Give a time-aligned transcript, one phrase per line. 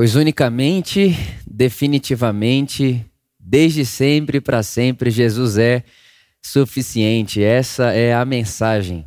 [0.00, 1.14] Pois unicamente,
[1.46, 3.04] definitivamente,
[3.38, 5.84] desde sempre para sempre, Jesus é
[6.40, 7.42] suficiente.
[7.42, 9.04] Essa é a mensagem.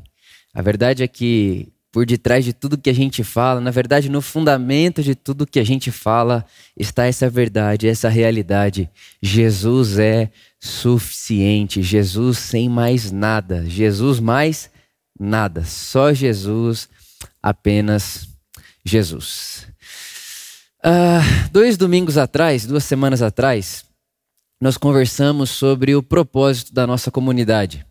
[0.54, 4.22] A verdade é que por detrás de tudo que a gente fala, na verdade, no
[4.22, 6.46] fundamento de tudo que a gente fala,
[6.78, 8.88] está essa verdade, essa realidade.
[9.20, 10.30] Jesus é
[10.60, 11.82] suficiente.
[11.82, 13.66] Jesus sem mais nada.
[13.68, 14.70] Jesus mais
[15.20, 15.66] nada.
[15.66, 16.88] Só Jesus,
[17.42, 18.28] apenas
[18.86, 19.73] Jesus.
[20.86, 23.86] Uh, dois domingos atrás, duas semanas atrás,
[24.60, 27.86] nós conversamos sobre o propósito da nossa comunidade.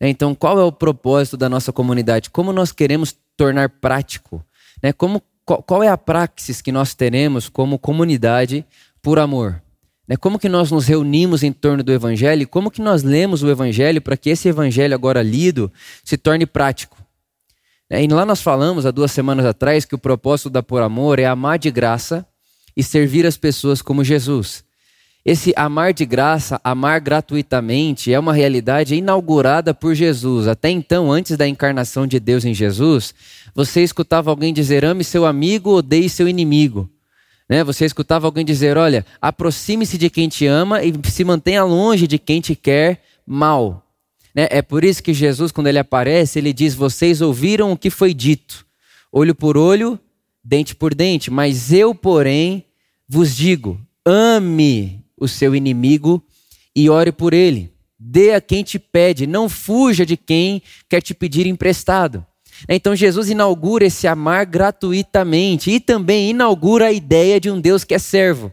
[0.00, 2.30] Então, qual é o propósito da nossa comunidade?
[2.30, 4.44] Como nós queremos tornar prático?
[4.80, 4.92] Né?
[4.92, 8.64] Como, qual é a praxis que nós teremos como comunidade
[9.02, 9.60] por amor?
[10.06, 10.16] Né?
[10.16, 14.00] Como que nós nos reunimos em torno do Evangelho como que nós lemos o Evangelho
[14.00, 15.72] para que esse Evangelho agora lido
[16.04, 17.03] se torne prático?
[17.90, 21.18] É, e lá nós falamos há duas semanas atrás que o propósito da Por Amor
[21.18, 22.26] é amar de graça
[22.76, 24.64] e servir as pessoas como Jesus.
[25.24, 30.46] Esse amar de graça, amar gratuitamente, é uma realidade inaugurada por Jesus.
[30.46, 33.14] Até então, antes da encarnação de Deus em Jesus,
[33.54, 36.90] você escutava alguém dizer: ame seu amigo, odeie seu inimigo.
[37.48, 37.64] Né?
[37.64, 42.18] Você escutava alguém dizer: olha, aproxime-se de quem te ama e se mantenha longe de
[42.18, 43.83] quem te quer mal.
[44.34, 44.48] Né?
[44.50, 48.12] É por isso que Jesus, quando ele aparece, ele diz: Vocês ouviram o que foi
[48.12, 48.66] dito,
[49.12, 49.98] olho por olho,
[50.42, 52.64] dente por dente, mas eu, porém,
[53.08, 56.22] vos digo: ame o seu inimigo
[56.74, 57.72] e ore por ele.
[57.98, 62.26] Dê a quem te pede, não fuja de quem quer te pedir emprestado.
[62.68, 67.94] Então Jesus inaugura esse amar gratuitamente e também inaugura a ideia de um Deus que
[67.94, 68.52] é servo.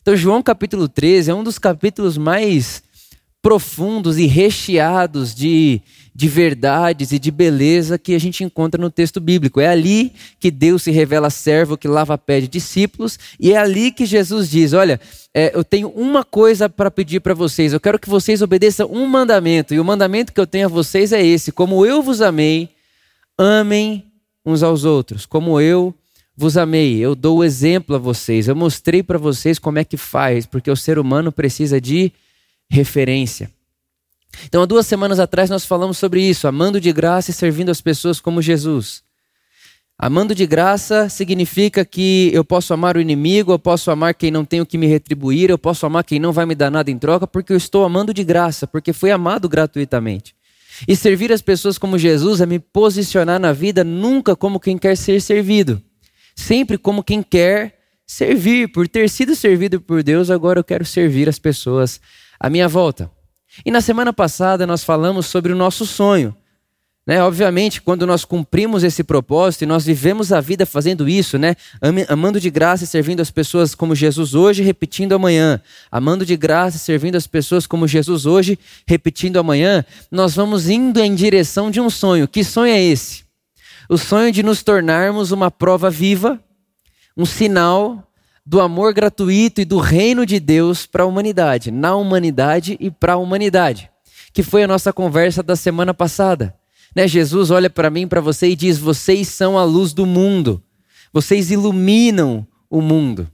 [0.00, 2.82] Então João capítulo 13 é um dos capítulos mais
[3.40, 5.80] profundos e recheados de,
[6.14, 9.60] de verdades e de beleza que a gente encontra no texto bíblico.
[9.60, 13.92] É ali que Deus se revela servo que lava pé de discípulos, e é ali
[13.92, 15.00] que Jesus diz: Olha,
[15.32, 19.06] é, eu tenho uma coisa para pedir para vocês, eu quero que vocês obedeçam um
[19.06, 22.70] mandamento, e o mandamento que eu tenho a vocês é esse: como eu vos amei,
[23.38, 24.04] amem
[24.44, 25.94] uns aos outros, como eu
[26.36, 29.96] vos amei, eu dou o exemplo a vocês, eu mostrei para vocês como é que
[29.96, 32.12] faz, porque o ser humano precisa de
[32.70, 33.50] referência.
[34.44, 37.80] Então, há duas semanas atrás nós falamos sobre isso, amando de graça e servindo as
[37.80, 39.02] pessoas como Jesus.
[39.98, 44.44] Amando de graça significa que eu posso amar o inimigo, eu posso amar quem não
[44.44, 46.96] tem o que me retribuir, eu posso amar quem não vai me dar nada em
[46.96, 50.36] troca, porque eu estou amando de graça, porque fui amado gratuitamente.
[50.86, 54.96] E servir as pessoas como Jesus é me posicionar na vida nunca como quem quer
[54.96, 55.82] ser servido,
[56.36, 57.77] sempre como quem quer
[58.08, 58.68] servir.
[58.68, 62.00] Por ter sido servido por Deus, agora eu quero servir as pessoas
[62.40, 63.10] à minha volta.
[63.64, 66.34] E na semana passada nós falamos sobre o nosso sonho.
[67.06, 67.22] Né?
[67.22, 71.56] Obviamente, quando nós cumprimos esse propósito e nós vivemos a vida fazendo isso, né?
[72.06, 75.58] amando de graça e servindo as pessoas como Jesus hoje, repetindo amanhã,
[75.90, 81.00] amando de graça e servindo as pessoas como Jesus hoje, repetindo amanhã, nós vamos indo
[81.00, 82.28] em direção de um sonho.
[82.28, 83.24] Que sonho é esse?
[83.88, 86.38] O sonho de nos tornarmos uma prova viva,
[87.18, 88.08] um sinal
[88.46, 93.14] do amor gratuito e do reino de Deus para a humanidade, na humanidade e para
[93.14, 93.90] a humanidade,
[94.32, 96.54] que foi a nossa conversa da semana passada.
[96.94, 97.08] Né?
[97.08, 100.62] Jesus olha para mim, para você e diz: Vocês são a luz do mundo,
[101.12, 103.28] vocês iluminam o mundo.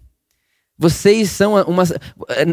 [0.76, 1.84] Vocês são uma.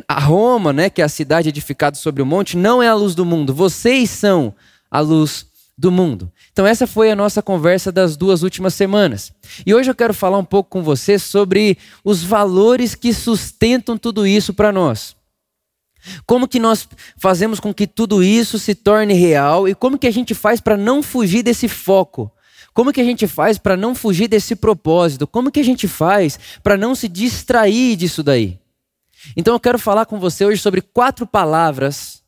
[0.08, 3.16] A Roma, né, que é a cidade edificada sobre o monte, não é a luz
[3.16, 3.53] do mundo.
[3.53, 4.53] Vocês são
[4.91, 5.47] a luz
[5.78, 6.32] do mundo.
[6.52, 9.34] Então, essa foi a nossa conversa das duas últimas semanas.
[9.66, 14.28] E hoje eu quero falar um pouco com você sobre os valores que sustentam tudo
[14.28, 15.16] isso para nós.
[16.26, 16.88] Como que nós
[17.18, 20.78] fazemos com que tudo isso se torne real e como que a gente faz para
[20.78, 22.32] não fugir desse foco?
[22.74, 25.28] Como que a gente faz para não fugir desse propósito?
[25.28, 28.59] Como que a gente faz para não se distrair disso daí?
[29.36, 32.24] Então eu quero falar com você hoje sobre quatro palavras,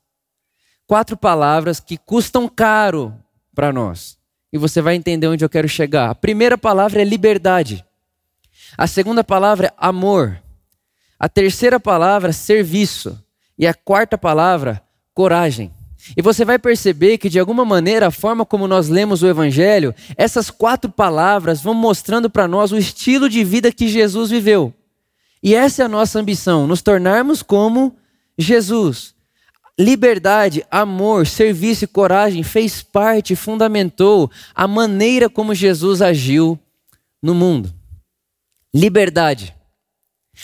[0.86, 3.18] quatro palavras que custam caro
[3.54, 4.18] para nós.
[4.52, 6.10] E você vai entender onde eu quero chegar.
[6.10, 7.84] A primeira palavra é liberdade.
[8.78, 10.40] A segunda palavra é amor.
[11.20, 13.20] A terceira palavra, serviço.
[13.58, 14.82] E a quarta palavra,
[15.14, 15.72] coragem.
[16.18, 19.96] E você vai perceber que, de alguma maneira, a forma como nós lemos o Evangelho,
[20.18, 24.74] essas quatro palavras vão mostrando para nós o estilo de vida que Jesus viveu.
[25.42, 27.96] E essa é a nossa ambição, nos tornarmos como
[28.38, 29.16] Jesus.
[29.80, 36.60] Liberdade, amor, serviço e coragem fez parte, fundamentou a maneira como Jesus agiu
[37.22, 37.74] no mundo.
[38.74, 39.56] Liberdade.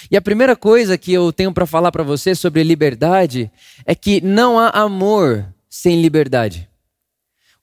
[0.10, 3.52] E a primeira coisa que eu tenho para falar para você sobre liberdade
[3.86, 6.68] é que não há amor sem liberdade.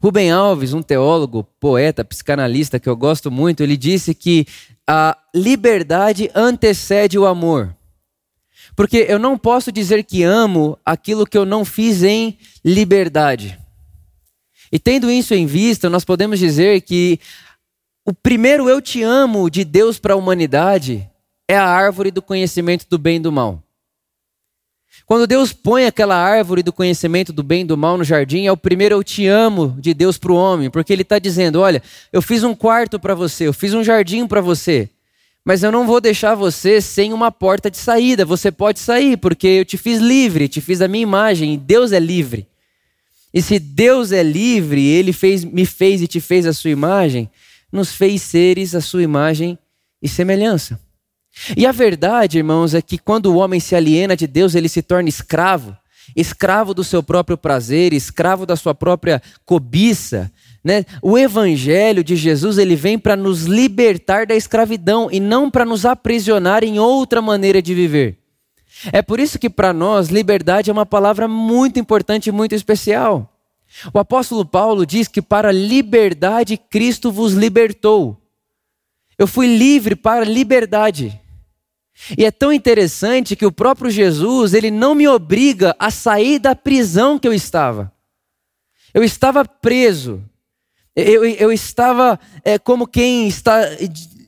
[0.00, 4.46] Rubem Alves, um teólogo, poeta, psicanalista que eu gosto muito, ele disse que
[4.86, 7.75] a liberdade antecede o amor.
[8.76, 13.58] Porque eu não posso dizer que amo aquilo que eu não fiz em liberdade.
[14.70, 17.18] E tendo isso em vista, nós podemos dizer que
[18.04, 21.08] o primeiro eu te amo de Deus para a humanidade
[21.48, 23.62] é a árvore do conhecimento do bem e do mal.
[25.06, 28.52] Quando Deus põe aquela árvore do conhecimento do bem e do mal no jardim, é
[28.52, 31.82] o primeiro eu te amo de Deus para o homem, porque Ele está dizendo: olha,
[32.12, 34.90] eu fiz um quarto para você, eu fiz um jardim para você,
[35.46, 38.24] mas eu não vou deixar você sem uma porta de saída.
[38.24, 41.92] Você pode sair, porque eu te fiz livre, te fiz a minha imagem, e Deus
[41.92, 42.48] é livre.
[43.32, 47.30] E se Deus é livre, Ele fez, me fez e te fez a sua imagem,
[47.70, 49.56] nos fez seres a sua imagem
[50.02, 50.80] e semelhança.
[51.56, 54.82] E a verdade, irmãos, é que quando o homem se aliena de Deus, ele se
[54.82, 55.76] torna escravo,
[56.16, 60.28] escravo do seu próprio prazer, escravo da sua própria cobiça.
[60.66, 60.84] Né?
[61.00, 65.86] O evangelho de Jesus ele vem para nos libertar da escravidão e não para nos
[65.86, 68.18] aprisionar em outra maneira de viver.
[68.92, 73.32] É por isso que para nós liberdade é uma palavra muito importante e muito especial.
[73.94, 78.20] O apóstolo Paulo diz que para liberdade Cristo vos libertou.
[79.16, 81.16] Eu fui livre para liberdade.
[82.18, 86.56] E é tão interessante que o próprio Jesus, ele não me obriga a sair da
[86.56, 87.92] prisão que eu estava.
[88.92, 90.24] Eu estava preso.
[90.96, 93.60] Eu, eu estava é, como quem está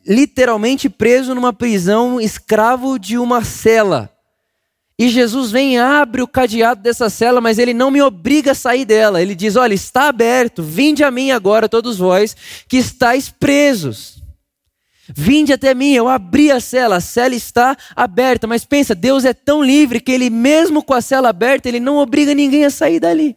[0.06, 4.10] literalmente preso numa prisão, escravo de uma cela.
[4.98, 8.84] E Jesus vem, abre o cadeado dessa cela, mas ele não me obriga a sair
[8.84, 9.22] dela.
[9.22, 12.36] Ele diz: Olha, está aberto, vinde a mim agora, todos vós
[12.68, 14.18] que estáis presos.
[15.10, 18.46] Vinde até mim, eu abri a cela, a cela está aberta.
[18.46, 21.96] Mas pensa, Deus é tão livre que ele, mesmo com a cela aberta, ele não
[21.96, 23.36] obriga ninguém a sair dali.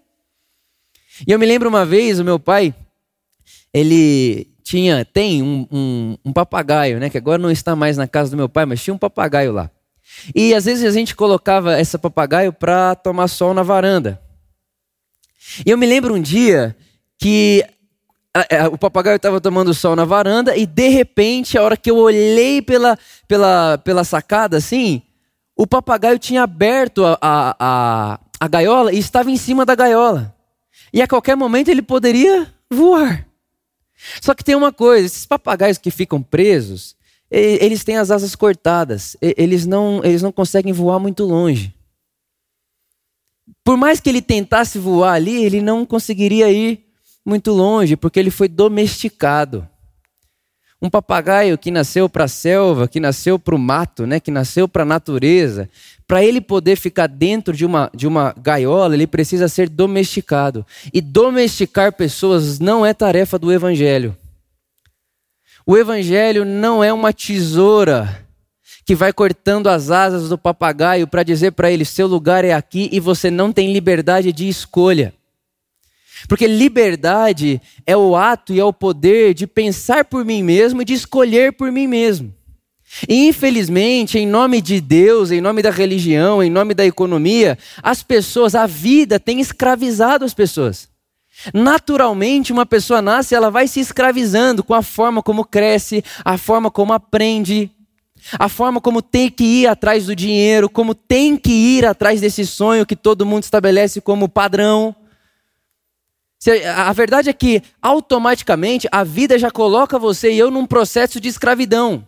[1.25, 2.73] E eu me lembro uma vez, o meu pai,
[3.73, 7.09] ele tinha, tem um, um, um papagaio, né?
[7.09, 9.69] Que agora não está mais na casa do meu pai, mas tinha um papagaio lá.
[10.35, 14.21] E às vezes a gente colocava esse papagaio para tomar sol na varanda.
[15.65, 16.75] E eu me lembro um dia
[17.17, 17.65] que
[18.49, 21.97] é, o papagaio estava tomando sol na varanda e de repente, a hora que eu
[21.97, 22.97] olhei pela,
[23.27, 25.01] pela, pela sacada assim,
[25.55, 30.33] o papagaio tinha aberto a, a, a, a gaiola e estava em cima da gaiola.
[30.93, 33.25] E a qualquer momento ele poderia voar.
[34.21, 36.95] Só que tem uma coisa: esses papagaios que ficam presos,
[37.29, 41.73] eles têm as asas cortadas, eles não, eles não conseguem voar muito longe.
[43.63, 46.85] Por mais que ele tentasse voar ali, ele não conseguiria ir
[47.25, 49.67] muito longe, porque ele foi domesticado.
[50.81, 54.67] Um papagaio que nasceu para a selva, que nasceu para o mato, né, que nasceu
[54.67, 55.69] para a natureza,
[56.11, 60.65] para ele poder ficar dentro de uma, de uma gaiola, ele precisa ser domesticado.
[60.93, 64.13] E domesticar pessoas não é tarefa do evangelho.
[65.65, 68.27] O evangelho não é uma tesoura
[68.85, 72.89] que vai cortando as asas do papagaio para dizer para ele: seu lugar é aqui
[72.91, 75.13] e você não tem liberdade de escolha.
[76.27, 80.85] Porque liberdade é o ato e é o poder de pensar por mim mesmo e
[80.85, 82.35] de escolher por mim mesmo.
[83.07, 88.03] E infelizmente, em nome de Deus, em nome da religião, em nome da economia, as
[88.03, 90.89] pessoas, a vida tem escravizado as pessoas.
[91.53, 96.69] Naturalmente, uma pessoa nasce, ela vai se escravizando com a forma como cresce, a forma
[96.69, 97.71] como aprende,
[98.37, 102.45] a forma como tem que ir atrás do dinheiro, como tem que ir atrás desse
[102.45, 104.95] sonho que todo mundo estabelece como padrão.
[106.75, 111.29] A verdade é que automaticamente a vida já coloca você e eu num processo de
[111.29, 112.05] escravidão.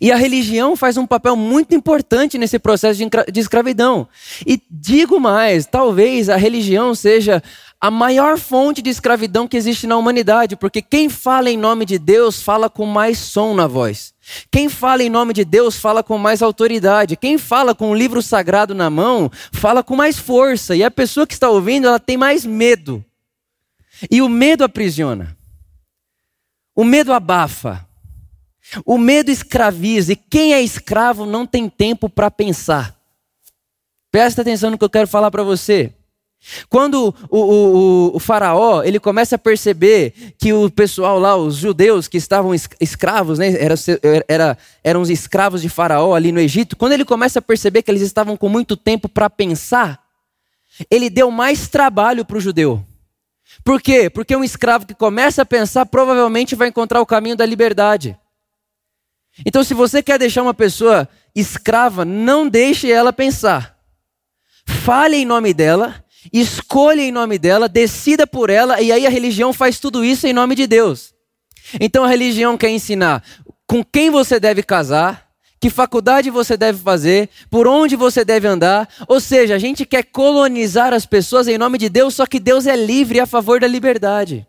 [0.00, 4.08] E a religião faz um papel muito importante nesse processo de escravidão.
[4.46, 7.42] E digo mais, talvez a religião seja
[7.80, 11.98] a maior fonte de escravidão que existe na humanidade, porque quem fala em nome de
[11.98, 14.14] Deus fala com mais som na voz.
[14.52, 17.16] Quem fala em nome de Deus fala com mais autoridade.
[17.16, 20.76] Quem fala com o livro sagrado na mão fala com mais força.
[20.76, 23.04] E a pessoa que está ouvindo, ela tem mais medo.
[24.08, 25.36] E o medo aprisiona.
[26.74, 27.84] O medo abafa.
[28.84, 30.12] O medo escraviza.
[30.12, 32.96] E quem é escravo não tem tempo para pensar.
[34.10, 35.92] Presta atenção no que eu quero falar para você.
[36.68, 42.08] Quando o, o, o, faraó ele começa a perceber que o pessoal lá, os judeus
[42.08, 43.74] que estavam escravos, né, era,
[44.26, 47.90] era, eram os escravos de faraó ali no Egito, quando ele começa a perceber que
[47.92, 50.02] eles estavam com muito tempo para pensar,
[50.90, 52.84] ele deu mais trabalho para o judeu.
[53.64, 54.10] Por quê?
[54.10, 58.18] Porque um escravo que começa a pensar provavelmente vai encontrar o caminho da liberdade.
[59.44, 63.78] Então, se você quer deixar uma pessoa escrava, não deixe ela pensar.
[64.66, 69.52] Fale em nome dela escolha em nome dela, decida por ela, e aí a religião
[69.52, 71.14] faz tudo isso em nome de Deus.
[71.80, 73.24] Então a religião quer ensinar
[73.66, 78.88] com quem você deve casar, que faculdade você deve fazer, por onde você deve andar.
[79.08, 82.66] Ou seja, a gente quer colonizar as pessoas em nome de Deus, só que Deus
[82.66, 84.46] é livre a favor da liberdade.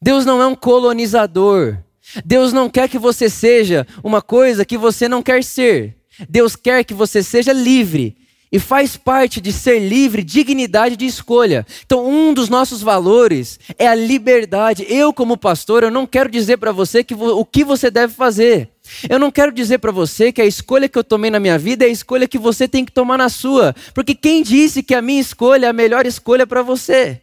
[0.00, 1.78] Deus não é um colonizador.
[2.24, 5.96] Deus não quer que você seja uma coisa que você não quer ser.
[6.28, 8.16] Deus quer que você seja livre.
[8.50, 11.66] E faz parte de ser livre, dignidade de escolha.
[11.84, 14.86] Então, um dos nossos valores é a liberdade.
[14.88, 18.70] Eu, como pastor, eu não quero dizer para você que o que você deve fazer.
[19.10, 21.84] Eu não quero dizer para você que a escolha que eu tomei na minha vida
[21.84, 25.02] é a escolha que você tem que tomar na sua, porque quem disse que a
[25.02, 27.20] minha escolha é a melhor escolha para você?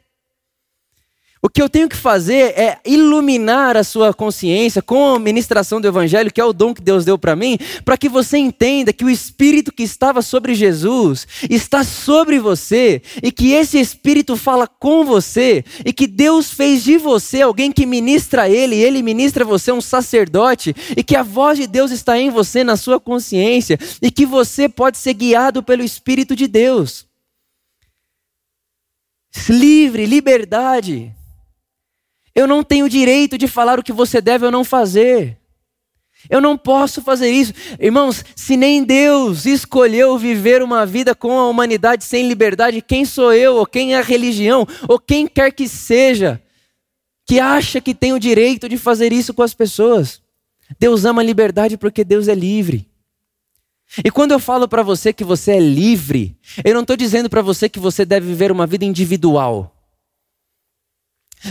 [1.45, 5.87] O que eu tenho que fazer é iluminar a sua consciência com a ministração do
[5.89, 9.03] Evangelho, que é o dom que Deus deu para mim, para que você entenda que
[9.03, 15.03] o Espírito que estava sobre Jesus está sobre você e que esse Espírito fala com
[15.03, 19.43] você e que Deus fez de você alguém que ministra a Ele e Ele ministra
[19.43, 23.77] você um sacerdote e que a voz de Deus está em você, na sua consciência
[24.01, 27.05] e que você pode ser guiado pelo Espírito de Deus.
[29.49, 31.13] Livre, liberdade.
[32.35, 35.37] Eu não tenho direito de falar o que você deve ou não fazer.
[36.29, 37.53] Eu não posso fazer isso.
[37.79, 43.33] Irmãos, se nem Deus escolheu viver uma vida com a humanidade sem liberdade, quem sou
[43.33, 46.41] eu, ou quem é a religião, ou quem quer que seja,
[47.25, 50.21] que acha que tem o direito de fazer isso com as pessoas?
[50.79, 52.87] Deus ama a liberdade porque Deus é livre.
[54.03, 57.41] E quando eu falo para você que você é livre, eu não estou dizendo para
[57.41, 59.72] você que você deve viver uma vida individual.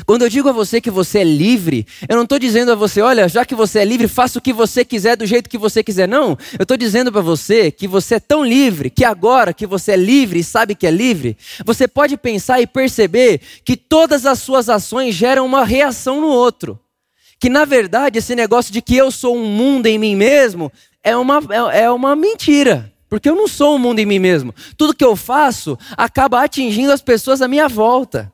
[0.07, 3.03] Quando eu digo a você que você é livre, eu não estou dizendo a você,
[3.03, 5.83] olha, já que você é livre, faça o que você quiser do jeito que você
[5.83, 6.09] quiser.
[6.09, 9.93] Não, eu estou dizendo para você que você é tão livre que agora que você
[9.93, 14.39] é livre e sabe que é livre, você pode pensar e perceber que todas as
[14.39, 16.79] suas ações geram uma reação no outro.
[17.39, 20.73] Que na verdade esse negócio de que eu sou um mundo em mim mesmo
[21.03, 22.91] é uma, é, é uma mentira.
[23.11, 24.55] Porque eu não sou um mundo em mim mesmo.
[24.75, 28.32] Tudo que eu faço acaba atingindo as pessoas à minha volta.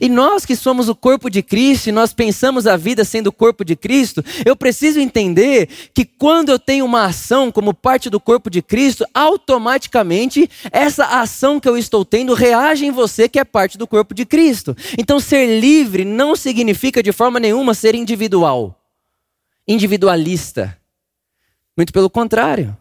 [0.00, 3.32] E nós que somos o corpo de Cristo, e nós pensamos a vida sendo o
[3.32, 8.20] corpo de Cristo, eu preciso entender que quando eu tenho uma ação como parte do
[8.20, 13.44] corpo de Cristo, automaticamente essa ação que eu estou tendo reage em você que é
[13.44, 14.76] parte do corpo de Cristo.
[14.98, 18.78] Então ser livre não significa de forma nenhuma ser individual,
[19.66, 20.76] individualista.
[21.76, 22.76] Muito pelo contrário.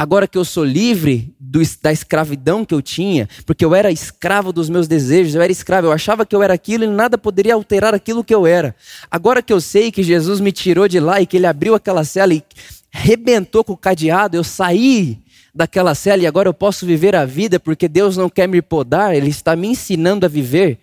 [0.00, 4.52] Agora que eu sou livre do, da escravidão que eu tinha, porque eu era escravo
[4.52, 7.54] dos meus desejos, eu era escravo, eu achava que eu era aquilo e nada poderia
[7.54, 8.76] alterar aquilo que eu era.
[9.10, 12.04] Agora que eu sei que Jesus me tirou de lá e que ele abriu aquela
[12.04, 12.44] cela e
[12.92, 15.18] rebentou com o cadeado, eu saí
[15.52, 19.16] daquela cela e agora eu posso viver a vida porque Deus não quer me podar,
[19.16, 20.78] Ele está me ensinando a viver.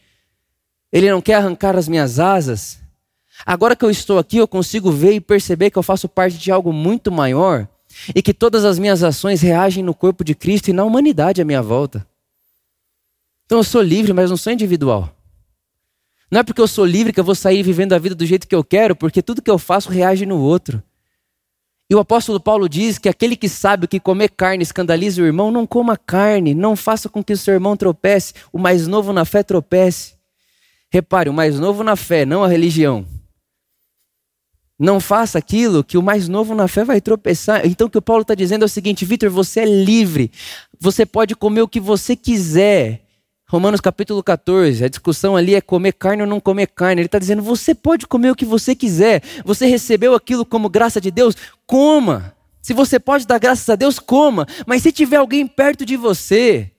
[0.91, 2.79] Ele não quer arrancar as minhas asas.
[3.45, 6.51] Agora que eu estou aqui, eu consigo ver e perceber que eu faço parte de
[6.51, 7.65] algo muito maior
[8.15, 11.45] e que todas as minhas ações reagem no corpo de Cristo e na humanidade à
[11.45, 12.05] minha volta.
[13.45, 15.15] Então eu sou livre, mas não sou individual.
[16.29, 18.47] Não é porque eu sou livre que eu vou sair vivendo a vida do jeito
[18.47, 20.81] que eu quero, porque tudo que eu faço reage no outro.
[21.87, 25.51] E o apóstolo Paulo diz que aquele que sabe que comer carne escandaliza o irmão,
[25.51, 29.23] não coma carne, não faça com que o seu irmão tropece, o mais novo na
[29.23, 30.15] fé tropece.
[30.89, 33.05] Repare, o mais novo na fé, não a religião.
[34.77, 37.65] Não faça aquilo que o mais novo na fé vai tropeçar.
[37.65, 40.29] Então o que o Paulo está dizendo é o seguinte, Vitor, você é livre.
[40.79, 43.01] Você pode comer o que você quiser.
[43.47, 47.01] Romanos capítulo 14, a discussão ali é comer carne ou não comer carne.
[47.01, 49.21] Ele está dizendo, você pode comer o que você quiser.
[49.45, 52.35] Você recebeu aquilo como graça de Deus, coma.
[52.61, 54.47] Se você pode dar graças a Deus, coma.
[54.65, 56.71] Mas se tiver alguém perto de você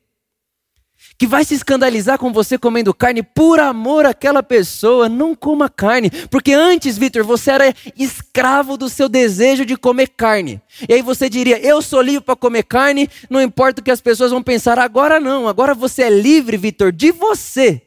[1.18, 6.10] que vai se escandalizar com você comendo carne por amor àquela pessoa, não coma carne.
[6.30, 10.60] Porque antes, Vitor, você era escravo do seu desejo de comer carne.
[10.88, 14.00] E aí você diria: Eu sou livre para comer carne, não importa o que as
[14.00, 14.78] pessoas vão pensar.
[14.78, 17.82] Agora não, agora você é livre, Vitor, de você.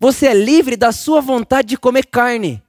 [0.00, 2.62] Você é livre da sua vontade de comer carne.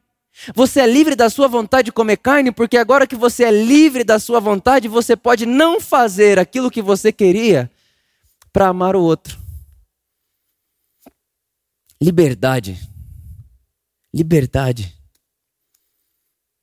[0.55, 4.03] Você é livre da sua vontade de comer carne, porque agora que você é livre
[4.03, 7.69] da sua vontade, você pode não fazer aquilo que você queria
[8.53, 9.38] para amar o outro.
[12.01, 12.79] Liberdade.
[14.13, 14.95] Liberdade.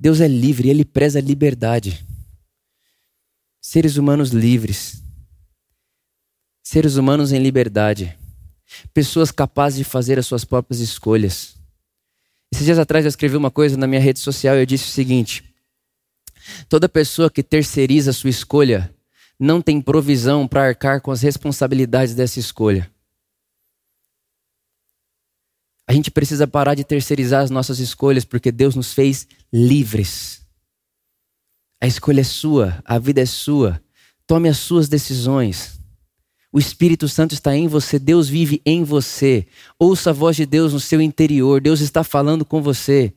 [0.00, 2.06] Deus é livre, ele preza a liberdade.
[3.60, 5.02] Seres humanos livres.
[6.62, 8.16] Seres humanos em liberdade.
[8.94, 11.54] Pessoas capazes de fazer as suas próprias escolhas.
[12.50, 14.92] Esses dias atrás eu escrevi uma coisa na minha rede social e eu disse o
[14.92, 15.54] seguinte:
[16.66, 18.90] Toda pessoa que terceiriza sua escolha
[19.38, 22.90] não tem provisão para arcar com as responsabilidades dessa escolha.
[25.88, 30.44] A gente precisa parar de terceirizar as nossas escolhas, porque Deus nos fez livres.
[31.80, 33.80] A escolha é sua, a vida é sua.
[34.26, 35.78] Tome as suas decisões.
[36.52, 39.46] O Espírito Santo está em você, Deus vive em você.
[39.78, 43.14] Ouça a voz de Deus no seu interior, Deus está falando com você.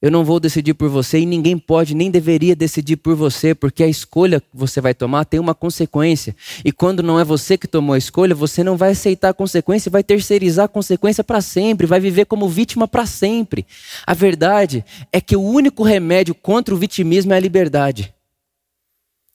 [0.00, 3.82] Eu não vou decidir por você e ninguém pode nem deveria decidir por você, porque
[3.82, 6.36] a escolha que você vai tomar tem uma consequência.
[6.64, 9.90] E quando não é você que tomou a escolha, você não vai aceitar a consequência,
[9.90, 13.66] vai terceirizar a consequência para sempre, vai viver como vítima para sempre.
[14.06, 18.14] A verdade é que o único remédio contra o vitimismo é a liberdade.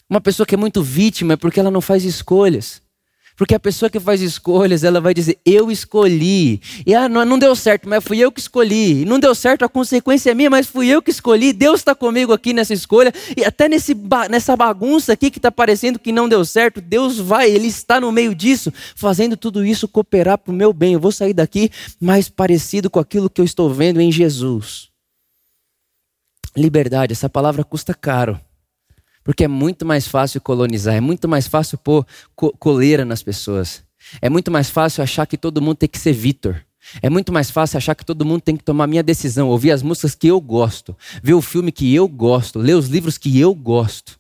[0.09, 2.82] Uma pessoa que é muito vítima é porque ela não faz escolhas.
[3.35, 6.61] Porque a pessoa que faz escolhas, ela vai dizer, eu escolhi.
[6.85, 9.05] E ah, não, não deu certo, mas fui eu que escolhi.
[9.05, 11.51] Não deu certo, a consequência é minha, mas fui eu que escolhi.
[11.51, 13.11] Deus está comigo aqui nessa escolha.
[13.35, 13.95] E até nesse,
[14.29, 18.11] nessa bagunça aqui que está parecendo que não deu certo, Deus vai, Ele está no
[18.11, 20.93] meio disso, fazendo tudo isso cooperar para o meu bem.
[20.93, 24.89] Eu vou sair daqui mais parecido com aquilo que eu estou vendo em Jesus.
[26.55, 28.39] Liberdade, essa palavra custa caro.
[29.23, 33.83] Porque é muito mais fácil colonizar, é muito mais fácil pôr coleira nas pessoas.
[34.21, 36.57] É muito mais fácil achar que todo mundo tem que ser Vitor.
[37.01, 39.81] É muito mais fácil achar que todo mundo tem que tomar minha decisão, ouvir as
[39.81, 43.53] músicas que eu gosto, ver o filme que eu gosto, ler os livros que eu
[43.55, 44.19] gosto.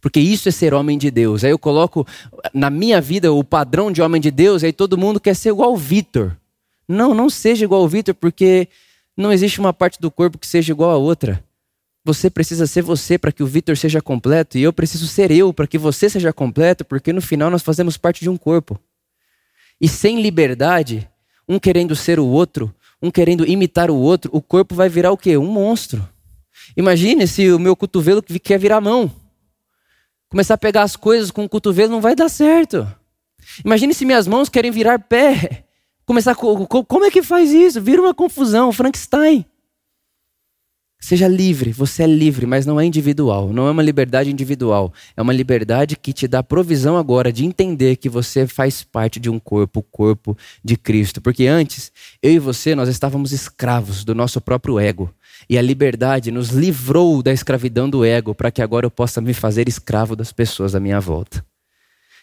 [0.00, 1.42] Porque isso é ser homem de Deus.
[1.42, 2.06] Aí eu coloco
[2.52, 5.70] na minha vida o padrão de homem de Deus, aí todo mundo quer ser igual
[5.70, 6.36] ao Vitor.
[6.86, 8.68] Não, não seja igual ao Vitor, porque
[9.16, 11.42] não existe uma parte do corpo que seja igual a outra.
[12.04, 15.54] Você precisa ser você para que o Vitor seja completo, e eu preciso ser eu
[15.54, 18.78] para que você seja completo, porque no final nós fazemos parte de um corpo.
[19.80, 21.08] E sem liberdade,
[21.48, 25.16] um querendo ser o outro, um querendo imitar o outro, o corpo vai virar o
[25.16, 25.38] quê?
[25.38, 26.06] Um monstro.
[26.76, 29.10] Imagine se o meu cotovelo quer virar mão.
[30.28, 32.86] Começar a pegar as coisas com o cotovelo não vai dar certo.
[33.64, 35.64] Imagine se minhas mãos querem virar pé.
[36.04, 37.80] Começar como é que faz isso?
[37.80, 39.46] Vira uma confusão, Frankenstein.
[41.04, 43.52] Seja livre, você é livre, mas não é individual.
[43.52, 44.90] Não é uma liberdade individual.
[45.14, 49.28] É uma liberdade que te dá provisão agora de entender que você faz parte de
[49.28, 51.20] um corpo, o corpo de Cristo.
[51.20, 55.14] Porque antes, eu e você, nós estávamos escravos do nosso próprio ego.
[55.46, 59.34] E a liberdade nos livrou da escravidão do ego para que agora eu possa me
[59.34, 61.44] fazer escravo das pessoas à minha volta.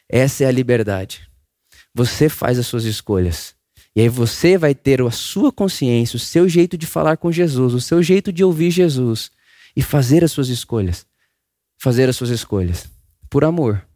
[0.10, 1.22] Essa é a liberdade.
[1.94, 3.54] Você faz as suas escolhas.
[3.96, 7.74] E aí você vai ter a sua consciência, o seu jeito de falar com Jesus,
[7.74, 9.32] o seu jeito de ouvir Jesus
[9.76, 11.06] e fazer as suas escolhas.
[11.78, 12.90] Fazer as suas escolhas
[13.32, 13.88] por amor.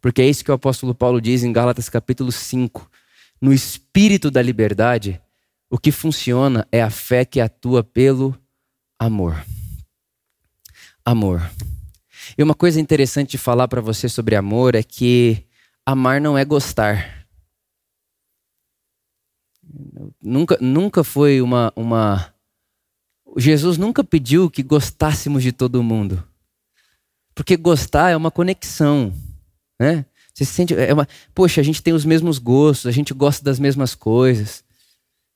[0.00, 2.90] Porque é isso que o apóstolo Paulo diz em Gálatas capítulo 5.
[3.40, 5.20] No espírito da liberdade,
[5.70, 8.36] o que funciona é a fé que atua pelo
[8.98, 9.42] amor.
[11.04, 11.48] Amor.
[12.36, 15.46] E uma coisa interessante de falar para você sobre amor é que
[15.86, 17.19] amar não é gostar.
[20.22, 22.32] Nunca, nunca foi uma, uma.
[23.36, 26.22] Jesus nunca pediu que gostássemos de todo mundo.
[27.34, 29.12] Porque gostar é uma conexão.
[29.78, 30.04] Né?
[30.34, 30.74] Você se sente.
[30.74, 34.64] É uma, Poxa, a gente tem os mesmos gostos, a gente gosta das mesmas coisas.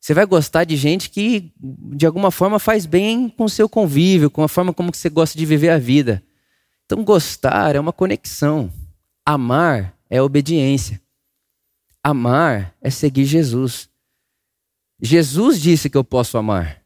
[0.00, 4.30] Você vai gostar de gente que, de alguma forma, faz bem com o seu convívio,
[4.30, 6.22] com a forma como você gosta de viver a vida.
[6.84, 8.70] Então, gostar é uma conexão.
[9.24, 11.00] Amar é obediência.
[12.02, 13.88] Amar é seguir Jesus.
[15.00, 16.84] Jesus disse que eu posso amar.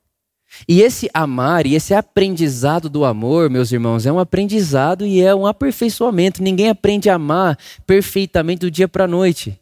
[0.66, 5.34] E esse amar e esse aprendizado do amor, meus irmãos, é um aprendizado e é
[5.34, 6.42] um aperfeiçoamento.
[6.42, 9.58] Ninguém aprende a amar perfeitamente do dia para a noite.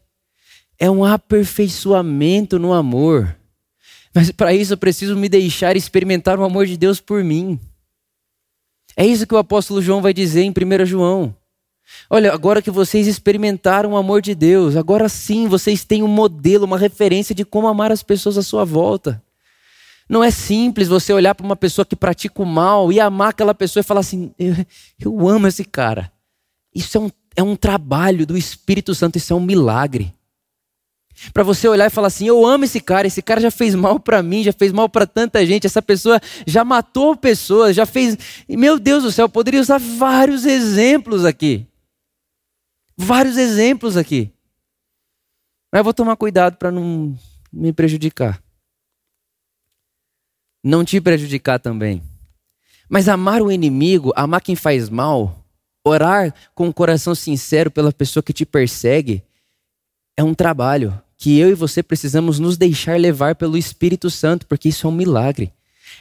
[0.79, 3.37] É um aperfeiçoamento no amor.
[4.15, 7.59] Mas para isso eu preciso me deixar experimentar o amor de Deus por mim.
[8.97, 11.37] É isso que o apóstolo João vai dizer em 1 João.
[12.09, 16.65] Olha, agora que vocês experimentaram o amor de Deus, agora sim vocês têm um modelo,
[16.65, 19.23] uma referência de como amar as pessoas à sua volta.
[20.09, 23.55] Não é simples você olhar para uma pessoa que pratica o mal e amar aquela
[23.55, 24.55] pessoa e falar assim: eu,
[25.01, 26.13] eu amo esse cara.
[26.75, 30.15] Isso é um, é um trabalho do Espírito Santo, isso é um milagre.
[31.33, 33.99] Para você olhar e falar assim: eu amo esse cara, esse cara já fez mal
[33.99, 38.17] para mim, já fez mal para tanta gente, essa pessoa já matou pessoas, já fez.
[38.49, 41.67] Meu Deus do céu, eu poderia usar vários exemplos aqui.
[42.97, 44.33] Vários exemplos aqui.
[45.73, 47.17] Mas eu vou tomar cuidado para não
[47.53, 48.43] me prejudicar.
[50.65, 52.03] Não te prejudicar também.
[52.89, 55.45] Mas amar o inimigo, amar quem faz mal,
[55.85, 59.23] orar com o um coração sincero pela pessoa que te persegue,
[60.17, 64.69] é um trabalho que eu e você precisamos nos deixar levar pelo Espírito Santo, porque
[64.69, 65.53] isso é um milagre.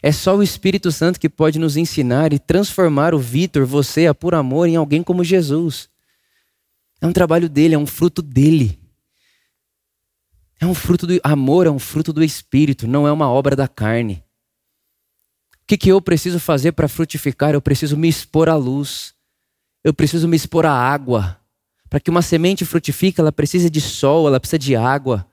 [0.02, 4.14] É só o Espírito Santo que pode nos ensinar e transformar o Vitor, você, a
[4.14, 5.90] por amor, em alguém como Jesus.
[7.06, 8.80] É um trabalho dele, é um fruto dele.
[10.60, 13.68] É um fruto do amor, é um fruto do espírito, não é uma obra da
[13.68, 14.24] carne.
[15.54, 17.54] O que, que eu preciso fazer para frutificar?
[17.54, 19.14] Eu preciso me expor à luz.
[19.84, 21.40] Eu preciso me expor à água.
[21.92, 25.28] Para que uma semente frutifique, ela precisa de sol, ela precisa de água.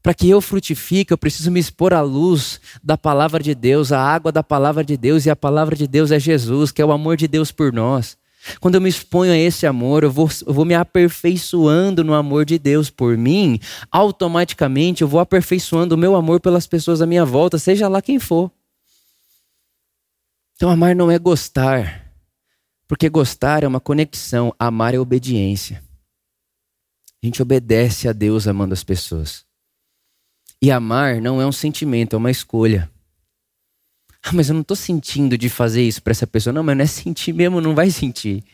[0.00, 4.00] Para que eu frutifique, eu preciso me expor à luz da palavra de Deus, à
[4.00, 6.92] água da palavra de Deus, e a palavra de Deus é Jesus, que é o
[6.92, 8.16] amor de Deus por nós.
[8.58, 12.44] Quando eu me exponho a esse amor, eu vou, eu vou me aperfeiçoando no amor
[12.44, 17.24] de Deus por mim, automaticamente eu vou aperfeiçoando o meu amor pelas pessoas à minha
[17.24, 18.50] volta, seja lá quem for.
[20.56, 22.12] Então, amar não é gostar,
[22.88, 25.82] porque gostar é uma conexão, amar é obediência.
[27.22, 29.44] A gente obedece a Deus amando as pessoas.
[30.62, 32.90] E amar não é um sentimento, é uma escolha.
[34.22, 36.52] Ah, mas eu não estou sentindo de fazer isso para essa pessoa.
[36.52, 38.44] Não, mas não é sentir mesmo, não vai sentir.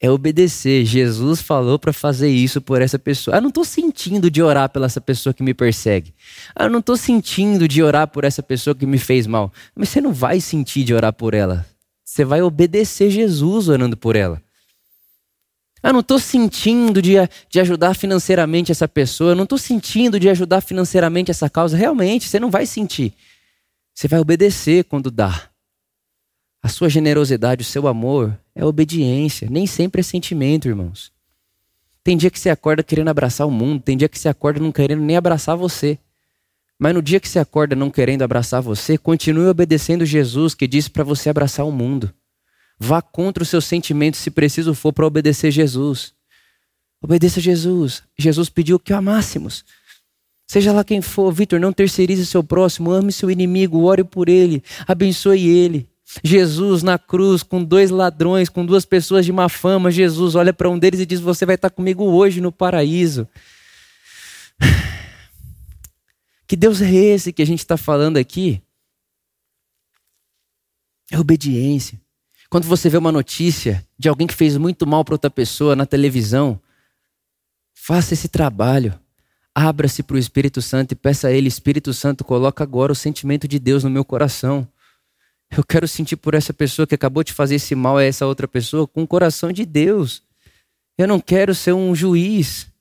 [0.00, 0.84] É obedecer.
[0.84, 3.36] Jesus falou para fazer isso por essa pessoa.
[3.36, 6.14] Ah, não estou sentindo de orar pela essa pessoa que me persegue.
[6.54, 9.52] Ah, não estou sentindo de orar por essa pessoa que me fez mal.
[9.74, 11.66] Mas você não vai sentir de orar por ela.
[12.04, 14.42] Você vai obedecer Jesus orando por ela.
[15.82, 17.14] Ah, não estou sentindo de,
[17.48, 19.34] de ajudar financeiramente essa pessoa.
[19.34, 21.76] Não estou sentindo de ajudar financeiramente essa causa.
[21.76, 23.14] Realmente, você não vai sentir.
[23.94, 25.50] Você vai obedecer quando dá.
[26.62, 31.12] A sua generosidade, o seu amor é obediência, nem sempre é sentimento, irmãos.
[32.04, 34.72] Tem dia que você acorda querendo abraçar o mundo, tem dia que você acorda não
[34.72, 35.98] querendo nem abraçar você.
[36.78, 40.90] Mas no dia que você acorda não querendo abraçar você, continue obedecendo Jesus que disse
[40.90, 42.12] para você abraçar o mundo.
[42.78, 46.12] Vá contra os seus sentimentos se preciso for para obedecer Jesus.
[47.00, 48.02] Obedeça Jesus.
[48.18, 49.64] Jesus pediu que o amássemos.
[50.52, 54.62] Seja lá quem for, Vitor, não terceirize seu próximo, ame seu inimigo, ore por ele,
[54.86, 55.88] abençoe ele.
[56.22, 60.68] Jesus na cruz, com dois ladrões, com duas pessoas de má fama, Jesus olha para
[60.68, 63.26] um deles e diz: Você vai estar comigo hoje no paraíso.
[66.46, 68.60] Que Deus é esse que a gente está falando aqui?
[71.10, 71.98] É obediência.
[72.50, 75.86] Quando você vê uma notícia de alguém que fez muito mal para outra pessoa na
[75.86, 76.60] televisão,
[77.72, 79.00] faça esse trabalho.
[79.54, 83.46] Abra-se para o Espírito Santo e peça a Ele: Espírito Santo, coloca agora o sentimento
[83.46, 84.66] de Deus no meu coração.
[85.54, 88.48] Eu quero sentir por essa pessoa que acabou de fazer esse mal a essa outra
[88.48, 90.22] pessoa com o coração de Deus.
[90.96, 92.72] Eu não quero ser um juiz.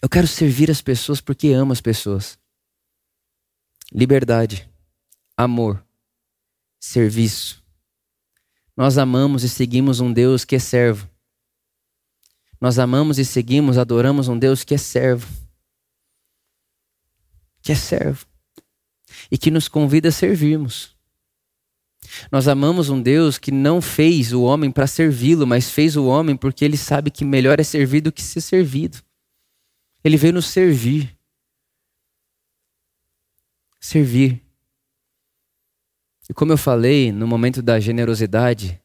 [0.00, 2.38] Eu quero servir as pessoas porque amo as pessoas.
[3.92, 4.68] Liberdade,
[5.36, 5.84] amor,
[6.80, 7.62] serviço.
[8.76, 11.11] Nós amamos e seguimos um Deus que é servo.
[12.62, 15.26] Nós amamos e seguimos, adoramos um Deus que é servo.
[17.60, 18.24] Que é servo.
[19.32, 20.94] E que nos convida a servirmos.
[22.30, 26.36] Nós amamos um Deus que não fez o homem para servi-lo, mas fez o homem
[26.36, 29.02] porque ele sabe que melhor é servir do que ser servido.
[30.04, 31.18] Ele veio nos servir.
[33.80, 34.40] Servir.
[36.30, 38.80] E como eu falei no momento da generosidade,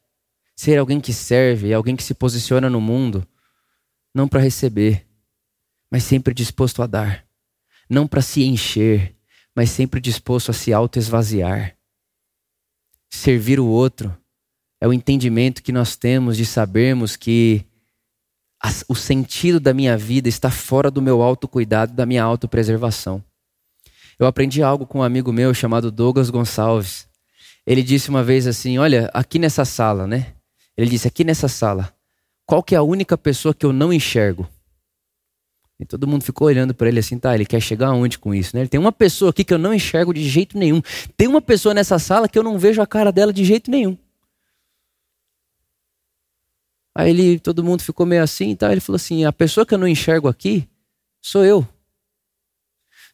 [0.56, 3.24] ser alguém que serve, alguém que se posiciona no mundo,
[4.14, 5.06] não para receber,
[5.90, 7.26] mas sempre disposto a dar.
[7.88, 9.16] Não para se encher,
[9.54, 11.76] mas sempre disposto a se auto-esvaziar.
[13.10, 14.16] Servir o outro
[14.80, 17.64] é o entendimento que nós temos de sabermos que
[18.88, 23.22] o sentido da minha vida está fora do meu autocuidado, da minha autopreservação.
[24.18, 27.08] Eu aprendi algo com um amigo meu chamado Douglas Gonçalves.
[27.66, 30.34] Ele disse uma vez assim: Olha, aqui nessa sala, né?
[30.76, 31.94] Ele disse: Aqui nessa sala,
[32.48, 34.48] qual que é a única pessoa que eu não enxergo?
[35.78, 38.56] E todo mundo ficou olhando para ele assim, tá, ele quer chegar aonde com isso,
[38.56, 38.62] né?
[38.62, 40.80] Ele tem uma pessoa aqui que eu não enxergo de jeito nenhum.
[41.14, 43.98] Tem uma pessoa nessa sala que eu não vejo a cara dela de jeito nenhum.
[46.94, 48.72] Aí ele, todo mundo ficou meio assim, tá?
[48.72, 50.66] Ele falou assim: a pessoa que eu não enxergo aqui
[51.20, 51.68] sou eu.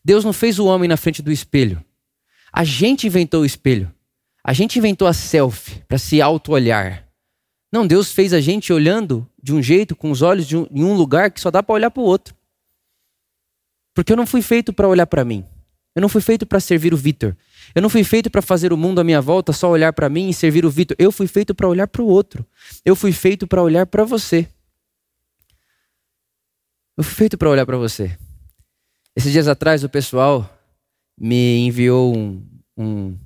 [0.05, 1.85] Deus não fez o homem na frente do espelho.
[2.53, 3.93] A gente inventou o espelho.
[4.45, 7.04] A gente inventou a selfie para se auto-olhar.
[7.75, 10.95] Não, Deus fez a gente olhando de um jeito, com os olhos um, em um
[10.95, 12.33] lugar que só dá para olhar para o outro.
[13.93, 15.45] Porque eu não fui feito para olhar para mim.
[15.93, 17.37] Eu não fui feito para servir o Vitor.
[17.75, 20.29] Eu não fui feito para fazer o mundo à minha volta só olhar para mim
[20.29, 20.97] e servir o Vitor.
[21.01, 22.47] Eu fui feito para olhar para o outro.
[22.85, 24.47] Eu fui feito para olhar para você.
[26.97, 28.17] Eu fui feito para olhar para você.
[29.17, 30.49] Esses dias atrás o pessoal
[31.19, 32.47] me enviou um,
[32.79, 33.19] um,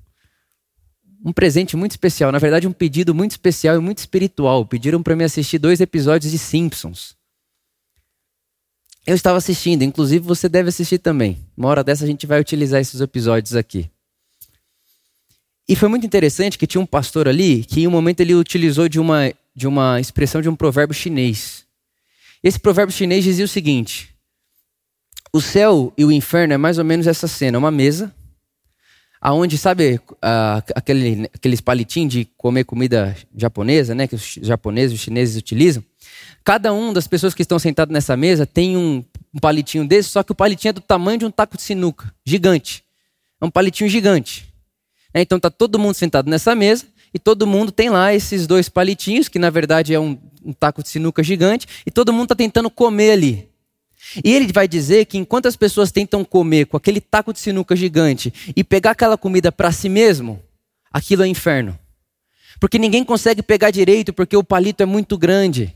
[1.24, 4.64] um presente muito especial, na verdade, um pedido muito especial e muito espiritual.
[4.64, 7.16] Pediram para mim assistir dois episódios de Simpsons.
[9.06, 11.38] Eu estava assistindo, inclusive você deve assistir também.
[11.56, 13.90] Uma hora dessa a gente vai utilizar esses episódios aqui.
[15.68, 18.88] E foi muito interessante que tinha um pastor ali que em um momento ele utilizou
[18.88, 21.64] de uma, de uma expressão de um provérbio chinês.
[22.42, 24.14] Esse provérbio chinês dizia o seguinte:
[25.32, 28.14] o céu e o inferno é mais ou menos essa cena, uma mesa,
[29.20, 30.00] aonde sabe
[30.74, 35.82] aquele, aqueles palitinhos de comer comida japonesa, né, que os japoneses, os chineses utilizam.
[36.44, 39.04] Cada um das pessoas que estão sentadas nessa mesa tem um,
[39.34, 42.12] um palitinho desse, só que o palitinho é do tamanho de um taco de sinuca,
[42.24, 42.84] gigante.
[43.40, 44.46] É um palitinho gigante.
[45.12, 48.68] É, então tá todo mundo sentado nessa mesa e todo mundo tem lá esses dois
[48.68, 52.34] palitinhos, que na verdade é um, um taco de sinuca gigante, e todo mundo está
[52.34, 53.47] tentando comer ali.
[54.24, 57.76] E ele vai dizer que enquanto as pessoas tentam comer com aquele taco de sinuca
[57.76, 60.42] gigante e pegar aquela comida para si mesmo,
[60.92, 61.78] aquilo é inferno.
[62.60, 65.74] Porque ninguém consegue pegar direito porque o palito é muito grande.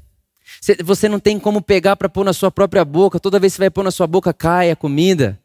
[0.85, 3.63] Você não tem como pegar para pôr na sua própria boca, toda vez que você
[3.63, 5.39] vai pôr na sua boca cai a comida.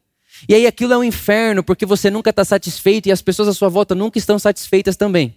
[0.48, 3.54] E aí aquilo é um inferno porque você nunca está satisfeito e as pessoas à
[3.54, 5.34] sua volta nunca estão satisfeitas também.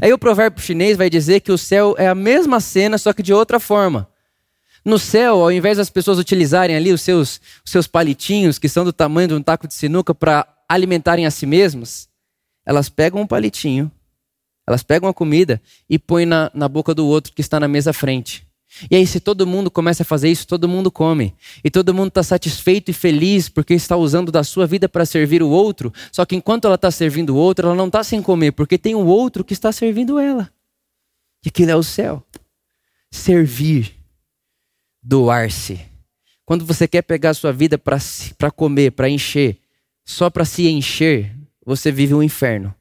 [0.00, 3.22] Aí o provérbio chinês vai dizer que o céu é a mesma cena, só que
[3.22, 4.08] de outra forma.
[4.84, 8.84] No céu, ao invés das pessoas utilizarem ali os seus, os seus palitinhos, que são
[8.84, 12.08] do tamanho de um taco de sinuca, para alimentarem a si mesmas,
[12.66, 13.90] elas pegam um palitinho,
[14.66, 17.90] elas pegam a comida e põem na, na boca do outro que está na mesa
[17.90, 18.46] à frente.
[18.90, 21.34] E aí, se todo mundo começa a fazer isso, todo mundo come.
[21.62, 25.42] E todo mundo está satisfeito e feliz porque está usando da sua vida para servir
[25.42, 25.92] o outro.
[26.10, 28.94] Só que enquanto ela está servindo o outro, ela não está sem comer, porque tem
[28.94, 30.50] o outro que está servindo ela.
[31.44, 32.24] E aquilo é o céu.
[33.10, 34.01] Servir.
[35.02, 35.80] Doar-se.
[36.44, 39.58] Quando você quer pegar a sua vida para comer, para encher,
[40.04, 42.74] só para se encher, você vive um inferno.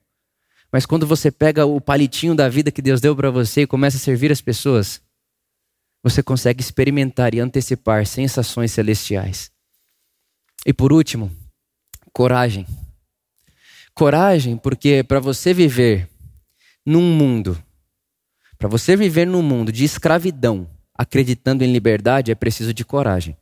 [0.71, 3.97] Mas quando você pega o palitinho da vida que Deus deu para você e começa
[3.97, 5.01] a servir as pessoas,
[6.03, 9.51] você consegue experimentar e antecipar sensações celestiais.
[10.65, 11.31] E por último,
[12.13, 12.65] coragem.
[13.93, 16.09] Coragem, porque para você viver
[16.85, 17.61] num mundo,
[18.57, 20.67] para você viver num mundo de escravidão,
[21.01, 23.35] acreditando em liberdade, é preciso de coragem.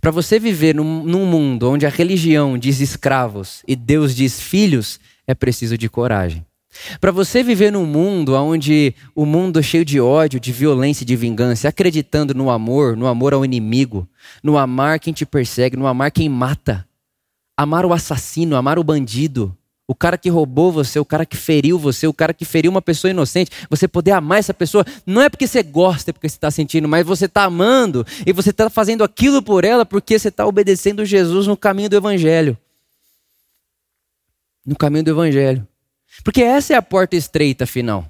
[0.00, 5.00] Para você viver num, num, mundo onde a religião diz escravos e Deus diz filhos,
[5.26, 6.46] é preciso de coragem.
[7.00, 11.06] Para você viver num mundo onde o mundo é cheio de ódio, de violência e
[11.06, 14.08] de vingança, acreditando no amor, no amor ao inimigo,
[14.40, 16.86] no amar quem te persegue, no amar quem mata,
[17.56, 19.56] amar o assassino, amar o bandido,
[19.90, 22.80] o cara que roubou você, o cara que feriu você, o cara que feriu uma
[22.80, 26.36] pessoa inocente, você poder amar essa pessoa, não é porque você gosta, é porque você
[26.36, 30.28] está sentindo, mas você está amando e você está fazendo aquilo por ela porque você
[30.28, 32.56] está obedecendo Jesus no caminho do Evangelho.
[34.64, 35.66] No caminho do Evangelho.
[36.22, 38.08] Porque essa é a porta estreita final.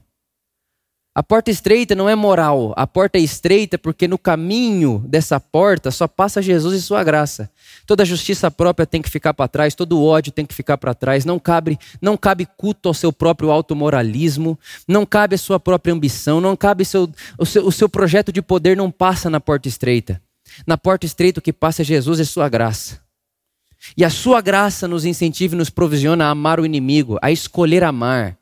[1.21, 5.91] A porta estreita não é moral, a porta é estreita porque no caminho dessa porta
[5.91, 7.51] só passa Jesus e sua graça.
[7.85, 11.27] Toda justiça própria tem que ficar para trás, todo ódio tem que ficar para trás,
[11.27, 16.41] não cabe, não cabe culto ao seu próprio automoralismo, não cabe a sua própria ambição,
[16.41, 17.07] não cabe seu,
[17.39, 20.23] o, seu, o seu projeto de poder não passa na porta estreita.
[20.67, 22.99] Na porta estreita o que passa é Jesus e sua graça.
[23.95, 27.85] E a sua graça nos incentiva e nos provisiona a amar o inimigo, a escolher
[27.85, 28.40] amar.